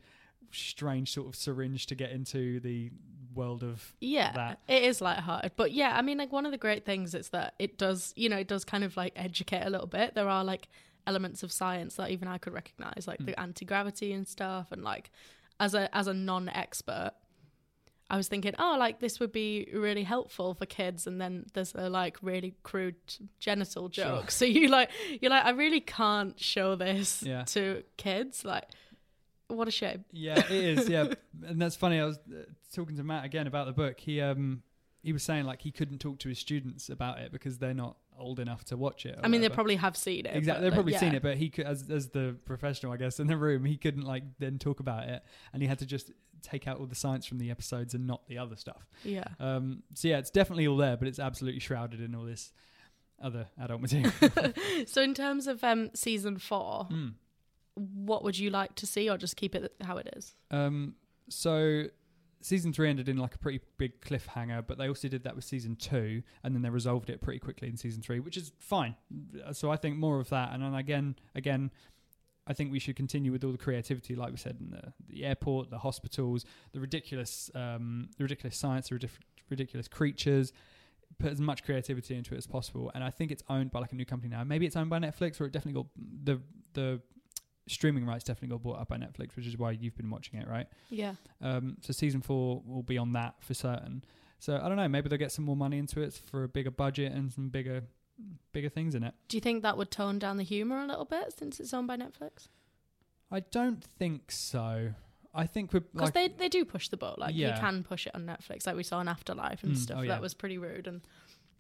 strange 0.53 1.13
sort 1.13 1.29
of 1.29 1.37
syringe 1.37 1.87
to 1.87 1.95
get 1.95 2.11
into 2.11 2.61
the 2.61 2.91
world 3.35 3.63
of 3.63 3.95
Yeah, 4.01 4.33
that. 4.33 4.61
it 4.69 4.83
is 4.85 5.01
lighthearted. 5.01 5.53
But 5.57 5.73
yeah, 5.73 5.93
I 5.97 6.03
mean, 6.03 6.19
like 6.19 6.33
one 6.33 6.45
of 6.47 6.53
the 6.53 6.59
great 6.59 6.85
things 6.85 7.15
is 7.15 7.29
that 7.31 7.55
it 7.59 7.79
does, 7.79 8.13
you 8.17 8.29
know, 8.29 8.37
it 8.39 8.49
does 8.49 8.65
kind 8.65 8.83
of 8.85 8.97
like 8.97 9.13
educate 9.17 9.63
a 9.65 9.71
little 9.71 9.87
bit. 9.87 10.15
There 10.15 10.29
are 10.29 10.45
like 10.45 10.69
elements 11.07 11.43
of 11.43 11.53
science 11.53 11.95
that 11.97 12.11
even 12.11 12.29
I 12.29 12.39
could 12.39 12.53
recognize, 12.53 13.07
like 13.07 13.21
Mm. 13.21 13.27
the 13.27 13.41
anti 13.41 13.65
gravity 13.65 14.13
and 14.13 14.27
stuff. 14.27 14.73
And 14.73 14.83
like, 14.83 15.11
as 15.59 15.75
a 15.75 15.95
as 15.97 16.07
a 16.09 16.15
non 16.15 16.49
expert, 16.49 17.13
I 18.13 18.17
was 18.17 18.27
thinking, 18.27 18.55
oh, 18.59 18.77
like 18.79 18.99
this 18.99 19.21
would 19.21 19.31
be 19.31 19.69
really 19.73 20.03
helpful 20.03 20.55
for 20.55 20.67
kids. 20.67 21.07
And 21.07 21.21
then 21.21 21.47
there's 21.55 21.73
a 21.77 21.89
like 21.89 22.19
really 22.23 22.57
crude 22.65 22.97
genital 23.39 23.89
Sure. 23.91 24.05
joke. 24.05 24.31
So 24.33 24.45
you 24.45 24.67
like 24.69 24.91
you're 25.21 25.31
like, 25.31 25.45
I 25.45 25.51
really 25.51 25.81
can't 25.81 26.39
show 26.39 26.75
this 26.75 27.23
Yeah. 27.23 27.45
to 27.45 27.85
kids. 27.97 28.45
Like, 28.45 28.65
what 29.47 29.69
a 29.69 29.71
shame. 29.71 30.05
Yeah, 30.13 30.39
it 30.39 30.51
is. 30.51 30.89
Yeah, 30.89 31.15
and 31.47 31.63
that's 31.63 31.77
funny. 31.77 32.01
I 32.01 32.05
was 32.05 32.19
uh, 32.19 32.43
talking 32.75 32.97
to 32.97 33.05
Matt 33.05 33.25
again 33.25 33.47
about 33.47 33.67
the 33.67 33.73
book. 33.73 34.01
He 34.01 34.21
um 34.21 34.63
he 35.03 35.13
was 35.13 35.23
saying 35.23 35.45
like 35.47 35.63
he 35.63 35.71
couldn't 35.71 35.99
talk 35.99 36.19
to 36.21 36.29
his 36.29 36.39
students 36.39 36.89
about 36.91 37.19
it 37.21 37.33
because 37.33 37.59
they're 37.59 37.75
not 37.75 37.97
old 38.21 38.39
enough 38.39 38.65
to 38.67 38.77
watch 38.77 39.07
it. 39.07 39.19
I 39.23 39.29
mean, 39.29 39.41
they 39.41 39.49
probably 39.49 39.77
have 39.77 39.97
seen 39.97 40.27
it. 40.27 40.37
exactly 40.37 40.63
they've 40.65 40.73
like, 40.73 40.77
probably 40.77 40.93
yeah. 40.93 41.01
seen 41.01 41.15
it, 41.15 41.23
but 41.23 41.37
he 41.37 41.49
could 41.49 41.67
as 41.67 41.91
as 41.91 42.09
the 42.11 42.37
professional, 42.45 42.93
I 42.93 42.97
guess, 42.97 43.19
in 43.19 43.27
the 43.27 43.37
room, 43.37 43.65
he 43.65 43.77
couldn't 43.77 44.05
like 44.05 44.25
then 44.39 44.59
talk 44.59 44.81
about 44.81 45.09
it, 45.09 45.23
and 45.53 45.63
he 45.63 45.69
had 45.69 45.79
to 45.81 45.87
just 45.87 46.11
take 46.43 46.67
out 46.69 46.79
all 46.79 46.87
the 46.87 46.95
science 46.95 47.27
from 47.27 47.39
the 47.39 47.51
episodes 47.51 47.93
and 47.95 48.07
not 48.07 48.27
the 48.29 48.39
other 48.39 48.57
stuff. 48.57 48.87
Yeah. 49.05 49.25
Um, 49.39 49.83
so 49.95 50.09
yeah, 50.09 50.19
it's 50.19 50.31
definitely 50.31 50.67
all 50.67 50.77
there, 50.77 50.97
but 50.97 51.09
it's 51.09 51.19
absolutely 51.19 51.61
shrouded 51.61 52.01
in 52.01 52.15
all 52.15 52.25
this 52.25 52.53
other 53.23 53.47
adult 53.61 53.81
material. 53.83 54.13
so 54.87 55.03
in 55.03 55.15
terms 55.15 55.47
of 55.47 55.63
um 55.65 55.91
season 55.95 56.39
four, 56.39 56.87
Mm. 56.91 57.13
what 57.75 58.25
would 58.25 58.39
you 58.39 58.51
like 58.51 58.75
to 58.77 58.87
see, 58.87 59.09
or 59.11 59.17
just 59.19 59.37
keep 59.37 59.55
it 59.55 59.73
how 59.83 59.97
it 59.99 60.09
is? 60.17 60.35
Um, 60.51 60.95
so 61.29 61.85
season 62.41 62.73
three 62.73 62.89
ended 62.89 63.09
in 63.09 63.17
like 63.17 63.35
a 63.35 63.39
pretty 63.39 63.61
big 63.79 64.01
cliffhanger, 64.01 64.67
but 64.67 64.79
they 64.79 64.89
also 64.89 65.09
did 65.09 65.25
that 65.25 65.37
with 65.37 65.45
season 65.45 65.77
two, 65.77 66.23
and 66.43 66.55
then 66.55 66.63
they 66.63 66.71
resolved 66.71 67.11
it 67.11 67.21
pretty 67.21 67.39
quickly 67.39 67.69
in 67.69 67.77
season 67.77 68.03
three, 68.03 68.21
which 68.21 68.37
is 68.37 68.53
fine. 68.59 68.97
So 69.53 69.71
I 69.71 69.77
think 69.77 69.97
more 69.97 70.21
of 70.21 70.29
that, 70.31 70.53
and 70.53 70.63
then 70.63 70.75
again, 70.75 71.17
again, 71.35 71.71
I 72.47 72.53
think 72.53 72.73
we 72.73 72.79
should 72.79 72.97
continue 72.97 73.31
with 73.31 73.45
all 73.45 73.53
the 73.53 73.59
creativity, 73.59 74.17
like 74.17 74.31
we 74.31 74.37
said, 74.37 74.57
in 74.61 74.71
the, 74.71 74.93
the 75.09 75.25
airport, 75.25 75.71
the 75.71 75.79
hospitals, 75.79 76.45
the 76.73 76.81
ridiculous, 76.81 77.51
um, 77.55 78.09
the 78.17 78.25
ridiculous 78.25 78.57
science, 78.57 78.89
the 78.89 78.97
ridic- 78.97 79.21
ridiculous 79.51 79.89
creatures. 79.89 80.53
Put 81.19 81.33
as 81.33 81.41
much 81.41 81.65
creativity 81.65 82.15
into 82.15 82.35
it 82.35 82.39
as 82.39 82.47
possible, 82.47 82.91
and 82.95 83.03
I 83.03 83.11
think 83.11 83.33
it's 83.33 83.43
owned 83.49 83.73
by 83.73 83.81
like 83.81 83.93
a 83.93 83.97
new 83.97 84.07
company 84.07 84.31
now. 84.31 84.45
Maybe 84.45 84.65
it's 84.65 84.77
owned 84.77 84.91
by 84.91 85.01
Netflix, 85.01 85.41
or 85.41 85.47
it 85.47 85.53
definitely 85.53 85.83
got 85.83 85.87
the 86.25 86.41
the 86.73 87.01
streaming 87.73 88.05
rights 88.07 88.25
definitely 88.25 88.49
got 88.57 88.63
bought 88.63 88.81
up 88.81 88.89
by 88.89 88.97
Netflix, 88.97 89.37
which 89.37 89.47
is 89.47 89.57
why 89.57 89.71
you've 89.73 89.97
been 89.97 90.11
watching 90.11 90.39
it, 90.41 90.49
right? 90.49 90.67
Yeah. 90.91 91.15
Um, 91.41 91.77
so 91.81 91.93
season 91.93 92.21
four 92.21 92.63
will 92.67 92.83
be 92.83 92.99
on 92.99 93.13
that 93.13 93.37
for 93.43 93.55
certain. 93.55 94.05
So 94.39 94.57
I 94.63 94.69
don't 94.69 94.77
know. 94.77 94.89
Maybe 94.89 95.09
they'll 95.09 95.19
get 95.19 95.33
some 95.33 95.45
more 95.45 95.57
money 95.57 95.79
into 95.79 96.01
it 96.01 96.15
for 96.15 96.45
a 96.45 96.49
bigger 96.49 96.71
budget 96.71 97.13
and 97.13 97.33
some 97.33 97.49
bigger, 97.51 97.83
bigger 98.53 98.69
things 98.69 98.95
in 98.95 99.03
it. 99.05 99.15
Do 99.29 99.37
you 99.37 99.41
think 99.41 99.63
that 99.63 99.77
would 99.77 99.91
tone 99.91 100.19
down 100.19 100.37
the 100.39 100.43
humor 100.45 100.81
a 100.83 100.87
little 100.87 101.05
bit 101.05 101.33
since 101.39 101.61
it's 101.61 101.73
owned 101.75 101.89
by 101.89 101.97
Netflix? 101.97 102.49
I 103.31 103.41
don't 103.41 103.83
think 103.85 104.33
so. 104.33 104.93
I 105.33 105.47
think 105.47 105.73
we're 105.73 105.81
Because 105.81 106.13
like, 106.13 106.15
they 106.15 106.29
they 106.29 106.49
do 106.49 106.65
push 106.65 106.89
the 106.89 106.97
boat. 106.97 107.19
Like 107.19 107.35
Yeah. 107.37 107.55
you 107.55 107.61
can 107.61 107.85
push 107.85 108.07
it 108.07 108.15
on 108.15 108.27
Netflix, 108.27 108.67
like 108.67 108.75
we 108.77 108.83
saw 108.83 109.01
in 109.01 109.07
Afterlife 109.09 109.63
and 109.63 109.75
Mm, 109.75 109.79
stuff. 109.79 109.99
oh, 109.99 110.03
yeah. 110.03 110.09
That 110.09 110.21
was 110.23 110.35
pretty 110.35 110.59
rude 110.59 110.87
and 110.89 111.03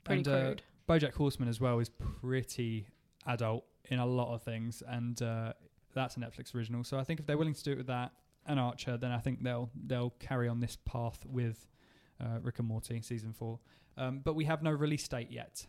pretty 0.04 0.28
And, 0.30 0.58
uh. 0.58 0.62
BoJack 0.88 1.14
Horseman 1.14 1.48
as 1.48 1.60
well 1.60 1.78
is 1.78 1.88
pretty 1.88 2.86
adult 3.26 3.64
in 3.90 3.98
a 4.00 4.06
lot 4.06 4.34
of 4.34 4.42
things, 4.42 4.82
and 4.88 5.20
uh, 5.22 5.52
that's 5.94 6.16
a 6.16 6.20
Netflix 6.20 6.54
original. 6.54 6.85
So 6.85 6.99
I 6.99 7.04
think 7.04 7.20
if 7.20 7.26
they're 7.26 7.38
willing 7.38 7.54
to 7.54 7.62
do 7.64 7.73
it 7.73 7.78
with 7.78 7.87
that 7.88 8.12
and 8.47 8.59
Archer, 8.59 8.97
then 8.97 9.12
I 9.12 9.18
think 9.18 9.42
they'll 9.42 9.70
they'll 9.87 10.14
carry 10.18 10.49
on 10.49 10.61
this 10.61 10.76
path 10.85 11.18
with 11.26 11.68
uh, 12.20 12.38
Rick 12.42 12.59
and 12.59 12.68
Morty 12.68 13.00
season 13.02 13.32
four. 13.32 13.59
Um, 13.97 14.20
but 14.25 14.35
we 14.35 14.44
have 14.44 14.62
no 14.62 14.70
release 14.70 15.06
date 15.09 15.30
yet. 15.30 15.66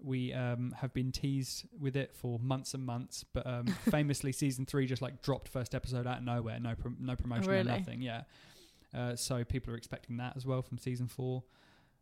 We 0.00 0.32
um, 0.32 0.74
have 0.80 0.94
been 0.94 1.10
teased 1.10 1.64
with 1.78 1.96
it 1.96 2.14
for 2.14 2.38
months 2.38 2.72
and 2.72 2.86
months, 2.86 3.24
but 3.32 3.46
um, 3.46 3.66
famously, 3.90 4.30
season 4.32 4.64
three 4.64 4.86
just 4.86 5.02
like 5.02 5.22
dropped 5.22 5.48
first 5.48 5.74
episode 5.74 6.06
out 6.06 6.18
of 6.18 6.22
nowhere, 6.24 6.60
no 6.60 6.74
prom- 6.76 6.98
no 7.00 7.16
promotion, 7.16 7.50
Really? 7.50 7.64
no 7.64 7.76
nothing. 7.78 8.00
Yeah, 8.00 8.22
uh, 8.96 9.16
so 9.16 9.42
people 9.44 9.74
are 9.74 9.76
expecting 9.76 10.16
that 10.18 10.34
as 10.36 10.46
well 10.46 10.62
from 10.62 10.78
season 10.78 11.08
four. 11.08 11.42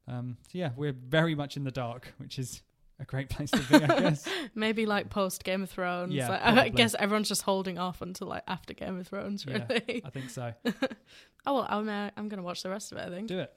Um, 0.06 0.36
so 0.42 0.58
yeah, 0.58 0.70
we're 0.76 0.92
very 0.92 1.34
much 1.34 1.56
in 1.56 1.64
the 1.64 1.70
dark, 1.70 2.12
which 2.18 2.38
is 2.38 2.62
a 2.98 3.04
great 3.04 3.28
place 3.28 3.50
to 3.50 3.58
be, 3.58 3.74
I 3.76 4.00
guess. 4.00 4.26
Maybe 4.54 4.86
like 4.86 5.10
post 5.10 5.44
Game 5.44 5.62
of 5.62 5.70
Thrones. 5.70 6.12
Yeah, 6.14 6.28
Like, 6.28 6.42
I 6.42 6.68
guess 6.70 6.94
everyone's 6.98 7.28
just 7.28 7.42
holding 7.42 7.78
off 7.78 8.00
until 8.02 8.26
like 8.28 8.42
after 8.48 8.74
Game 8.74 8.98
of 8.98 9.06
Thrones, 9.06 9.44
Yeah. 9.46 9.66
really. 9.68 10.02
I 10.04 10.10
think 10.10 10.30
so. 10.30 10.52
oh 11.46 11.54
well, 11.54 11.66
I'm 11.68 11.88
uh, 11.88 12.10
I'm 12.16 12.28
gonna 12.28 12.42
watch 12.42 12.62
the 12.62 12.70
rest 12.70 12.92
of 12.92 12.98
it. 12.98 13.06
I 13.06 13.10
think. 13.10 13.28
Do 13.28 13.38
it. 13.40 13.52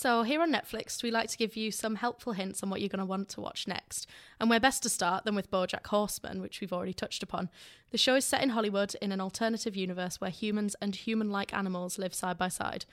So, 0.00 0.22
here 0.22 0.40
on 0.40 0.52
Netflixed, 0.52 1.02
we 1.02 1.10
like 1.10 1.28
to 1.30 1.36
give 1.36 1.56
you 1.56 1.72
some 1.72 1.96
helpful 1.96 2.34
hints 2.34 2.62
on 2.62 2.70
what 2.70 2.80
you're 2.80 2.88
going 2.88 3.00
to 3.00 3.04
want 3.04 3.30
to 3.30 3.40
watch 3.40 3.66
next. 3.66 4.06
And 4.38 4.48
where 4.48 4.60
best 4.60 4.84
to 4.84 4.88
start 4.88 5.24
than 5.24 5.34
with 5.34 5.50
Bojack 5.50 5.84
Horseman, 5.88 6.40
which 6.40 6.60
we've 6.60 6.72
already 6.72 6.92
touched 6.92 7.24
upon. 7.24 7.50
The 7.90 7.98
show 7.98 8.14
is 8.14 8.24
set 8.24 8.40
in 8.40 8.50
Hollywood 8.50 8.94
in 9.02 9.10
an 9.10 9.20
alternative 9.20 9.74
universe 9.74 10.20
where 10.20 10.30
humans 10.30 10.76
and 10.80 10.94
human 10.94 11.32
like 11.32 11.52
animals 11.52 11.98
live 11.98 12.14
side 12.14 12.38
by 12.38 12.46
side. 12.46 12.84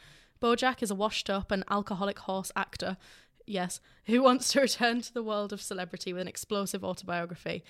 Bojack 0.42 0.82
is 0.82 0.90
a 0.90 0.96
washed 0.96 1.30
up 1.30 1.52
and 1.52 1.64
alcoholic 1.70 2.18
horse 2.18 2.52
actor, 2.56 2.98
yes, 3.46 3.82
who 4.08 4.24
wants 4.24 4.52
to 4.54 4.62
return 4.62 5.02
to 5.02 5.14
the 5.14 5.22
world 5.22 5.54
of 5.54 5.62
celebrity 5.62 6.12
with 6.12 6.24
an 6.24 6.28
explosive 6.28 6.84
autobiography. 6.84 7.64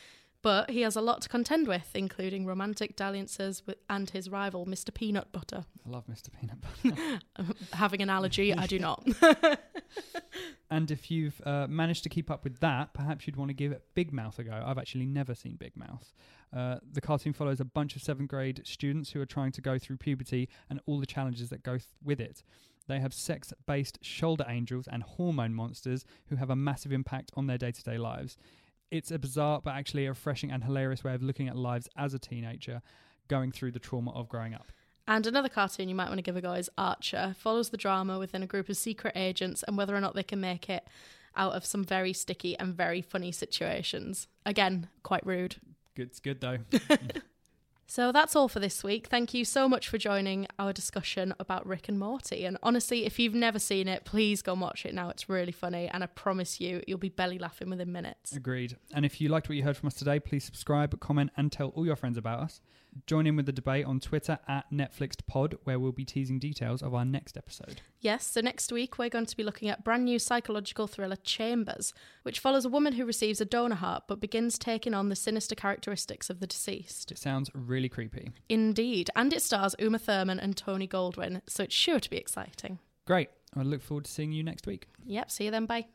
But 0.45 0.69
he 0.69 0.81
has 0.81 0.95
a 0.95 1.01
lot 1.01 1.23
to 1.23 1.27
contend 1.27 1.67
with, 1.67 1.89
including 1.95 2.45
romantic 2.45 2.95
dalliances 2.95 3.63
with, 3.65 3.77
and 3.89 4.07
his 4.07 4.29
rival, 4.29 4.67
Mr. 4.67 4.93
Peanut 4.93 5.31
Butter. 5.31 5.65
I 5.83 5.89
love 5.89 6.05
Mr. 6.05 6.29
Peanut 6.31 6.57
Butter. 6.61 7.55
Having 7.73 8.03
an 8.03 8.11
allergy, 8.11 8.53
I 8.53 8.67
do 8.67 8.77
not. 8.77 9.03
and 10.69 10.91
if 10.91 11.09
you've 11.09 11.41
uh, 11.47 11.65
managed 11.67 12.03
to 12.03 12.09
keep 12.09 12.29
up 12.29 12.43
with 12.43 12.59
that, 12.59 12.93
perhaps 12.93 13.25
you'd 13.25 13.37
want 13.37 13.49
to 13.49 13.55
give 13.55 13.75
Big 13.95 14.13
Mouth 14.13 14.37
a 14.37 14.43
go. 14.43 14.63
I've 14.63 14.77
actually 14.77 15.07
never 15.07 15.33
seen 15.33 15.55
Big 15.55 15.75
Mouth. 15.75 16.13
Uh, 16.55 16.75
the 16.91 17.01
cartoon 17.01 17.33
follows 17.33 17.59
a 17.59 17.65
bunch 17.65 17.95
of 17.95 18.03
seventh 18.03 18.29
grade 18.29 18.61
students 18.65 19.13
who 19.13 19.21
are 19.21 19.25
trying 19.25 19.51
to 19.53 19.61
go 19.61 19.79
through 19.79 19.97
puberty 19.97 20.47
and 20.69 20.79
all 20.85 20.99
the 20.99 21.07
challenges 21.07 21.49
that 21.49 21.63
go 21.63 21.71
th- 21.71 21.87
with 22.03 22.21
it. 22.21 22.43
They 22.87 22.99
have 22.99 23.15
sex 23.15 23.51
based 23.65 23.97
shoulder 24.03 24.45
angels 24.47 24.87
and 24.87 25.01
hormone 25.01 25.55
monsters 25.55 26.05
who 26.27 26.35
have 26.35 26.51
a 26.51 26.55
massive 26.55 26.91
impact 26.91 27.31
on 27.35 27.47
their 27.47 27.57
day 27.57 27.71
to 27.71 27.83
day 27.83 27.97
lives. 27.97 28.37
It's 28.95 29.11
a 29.11 29.19
bizarre 29.19 29.59
but 29.61 29.75
actually 29.75 30.05
a 30.05 30.09
refreshing 30.09 30.51
and 30.51 30.63
hilarious 30.63 31.03
way 31.03 31.13
of 31.13 31.21
looking 31.21 31.49
at 31.49 31.57
lives 31.57 31.89
as 31.97 32.13
a 32.13 32.19
teenager 32.19 32.81
going 33.27 33.51
through 33.51 33.71
the 33.71 33.79
trauma 33.79 34.11
of 34.11 34.29
growing 34.29 34.53
up. 34.53 34.71
And 35.07 35.27
another 35.27 35.49
cartoon 35.49 35.89
you 35.89 35.95
might 35.95 36.07
want 36.07 36.17
to 36.17 36.23
give 36.23 36.37
a 36.37 36.41
go 36.41 36.53
is 36.53 36.69
Archer. 36.77 37.35
Follows 37.37 37.69
the 37.69 37.77
drama 37.77 38.17
within 38.17 38.41
a 38.41 38.47
group 38.47 38.69
of 38.69 38.77
secret 38.77 39.13
agents 39.15 39.63
and 39.63 39.77
whether 39.77 39.95
or 39.95 39.99
not 39.99 40.15
they 40.15 40.23
can 40.23 40.39
make 40.39 40.69
it 40.69 40.87
out 41.35 41.53
of 41.53 41.65
some 41.65 41.83
very 41.83 42.13
sticky 42.13 42.57
and 42.57 42.73
very 42.73 43.01
funny 43.01 43.31
situations. 43.31 44.27
Again, 44.45 44.87
quite 45.03 45.25
rude. 45.25 45.57
Good, 45.95 46.07
it's 46.07 46.19
good 46.19 46.39
though. 46.39 46.59
So 47.87 48.11
that's 48.11 48.35
all 48.35 48.47
for 48.47 48.59
this 48.59 48.83
week. 48.83 49.07
Thank 49.07 49.33
you 49.33 49.45
so 49.45 49.69
much 49.69 49.87
for 49.87 49.97
joining 49.97 50.47
our 50.57 50.73
discussion 50.73 51.33
about 51.39 51.65
Rick 51.67 51.87
and 51.87 51.99
Morty. 51.99 52.43
And 52.45 52.57
honestly, 52.63 53.05
if 53.05 53.19
you've 53.19 53.35
never 53.35 53.59
seen 53.59 53.87
it, 53.87 54.05
please 54.05 54.41
go 54.41 54.53
and 54.53 54.61
watch 54.61 54.85
it 54.85 54.93
now. 54.93 55.09
It's 55.09 55.29
really 55.29 55.51
funny, 55.51 55.87
and 55.87 56.03
I 56.03 56.07
promise 56.07 56.59
you, 56.59 56.81
you'll 56.87 56.97
be 56.97 57.09
belly 57.09 57.37
laughing 57.37 57.69
within 57.69 57.91
minutes. 57.91 58.35
Agreed. 58.35 58.77
And 58.93 59.05
if 59.05 59.21
you 59.21 59.29
liked 59.29 59.49
what 59.49 59.55
you 59.55 59.63
heard 59.63 59.77
from 59.77 59.87
us 59.87 59.93
today, 59.93 60.19
please 60.19 60.43
subscribe, 60.43 60.99
comment, 60.99 61.31
and 61.37 61.51
tell 61.51 61.69
all 61.69 61.85
your 61.85 61.95
friends 61.95 62.17
about 62.17 62.39
us. 62.39 62.59
Join 63.07 63.27
in 63.27 63.35
with 63.35 63.45
the 63.45 63.51
debate 63.51 63.85
on 63.85 63.99
Twitter 63.99 64.39
at 64.47 64.65
NetflixedPod, 64.71 65.57
where 65.65 65.77
we'll 65.79 65.91
be 65.91 66.05
teasing 66.05 66.39
details 66.39 66.81
of 66.81 66.93
our 66.93 67.05
next 67.05 67.37
episode. 67.37 67.81
Yes, 68.05 68.27
so 68.27 68.39
next 68.39 68.71
week 68.71 68.99
we're 68.99 69.09
going 69.09 69.25
to 69.25 69.35
be 69.35 69.43
looking 69.43 69.67
at 69.67 69.83
brand 69.83 70.05
new 70.05 70.19
psychological 70.19 70.85
thriller 70.85 71.15
Chambers, 71.15 71.91
which 72.21 72.37
follows 72.37 72.63
a 72.63 72.69
woman 72.69 72.93
who 72.93 73.03
receives 73.03 73.41
a 73.41 73.45
donor 73.45 73.77
heart 73.77 74.03
but 74.07 74.19
begins 74.19 74.59
taking 74.59 74.93
on 74.93 75.09
the 75.09 75.15
sinister 75.15 75.55
characteristics 75.55 76.29
of 76.29 76.39
the 76.39 76.45
deceased. 76.45 77.11
It 77.11 77.17
sounds 77.17 77.49
really 77.55 77.89
creepy. 77.89 78.31
Indeed, 78.47 79.09
and 79.15 79.33
it 79.33 79.41
stars 79.41 79.73
Uma 79.79 79.97
Thurman 79.97 80.39
and 80.39 80.55
Tony 80.55 80.87
Goldwyn, 80.87 81.41
so 81.47 81.63
it's 81.63 81.73
sure 81.73 81.99
to 81.99 82.09
be 82.11 82.17
exciting. 82.17 82.77
Great. 83.07 83.29
I 83.55 83.63
look 83.63 83.81
forward 83.81 84.05
to 84.05 84.11
seeing 84.11 84.31
you 84.31 84.43
next 84.43 84.67
week. 84.67 84.85
Yep, 85.03 85.31
see 85.31 85.45
you 85.45 85.51
then, 85.51 85.65
bye. 85.65 85.87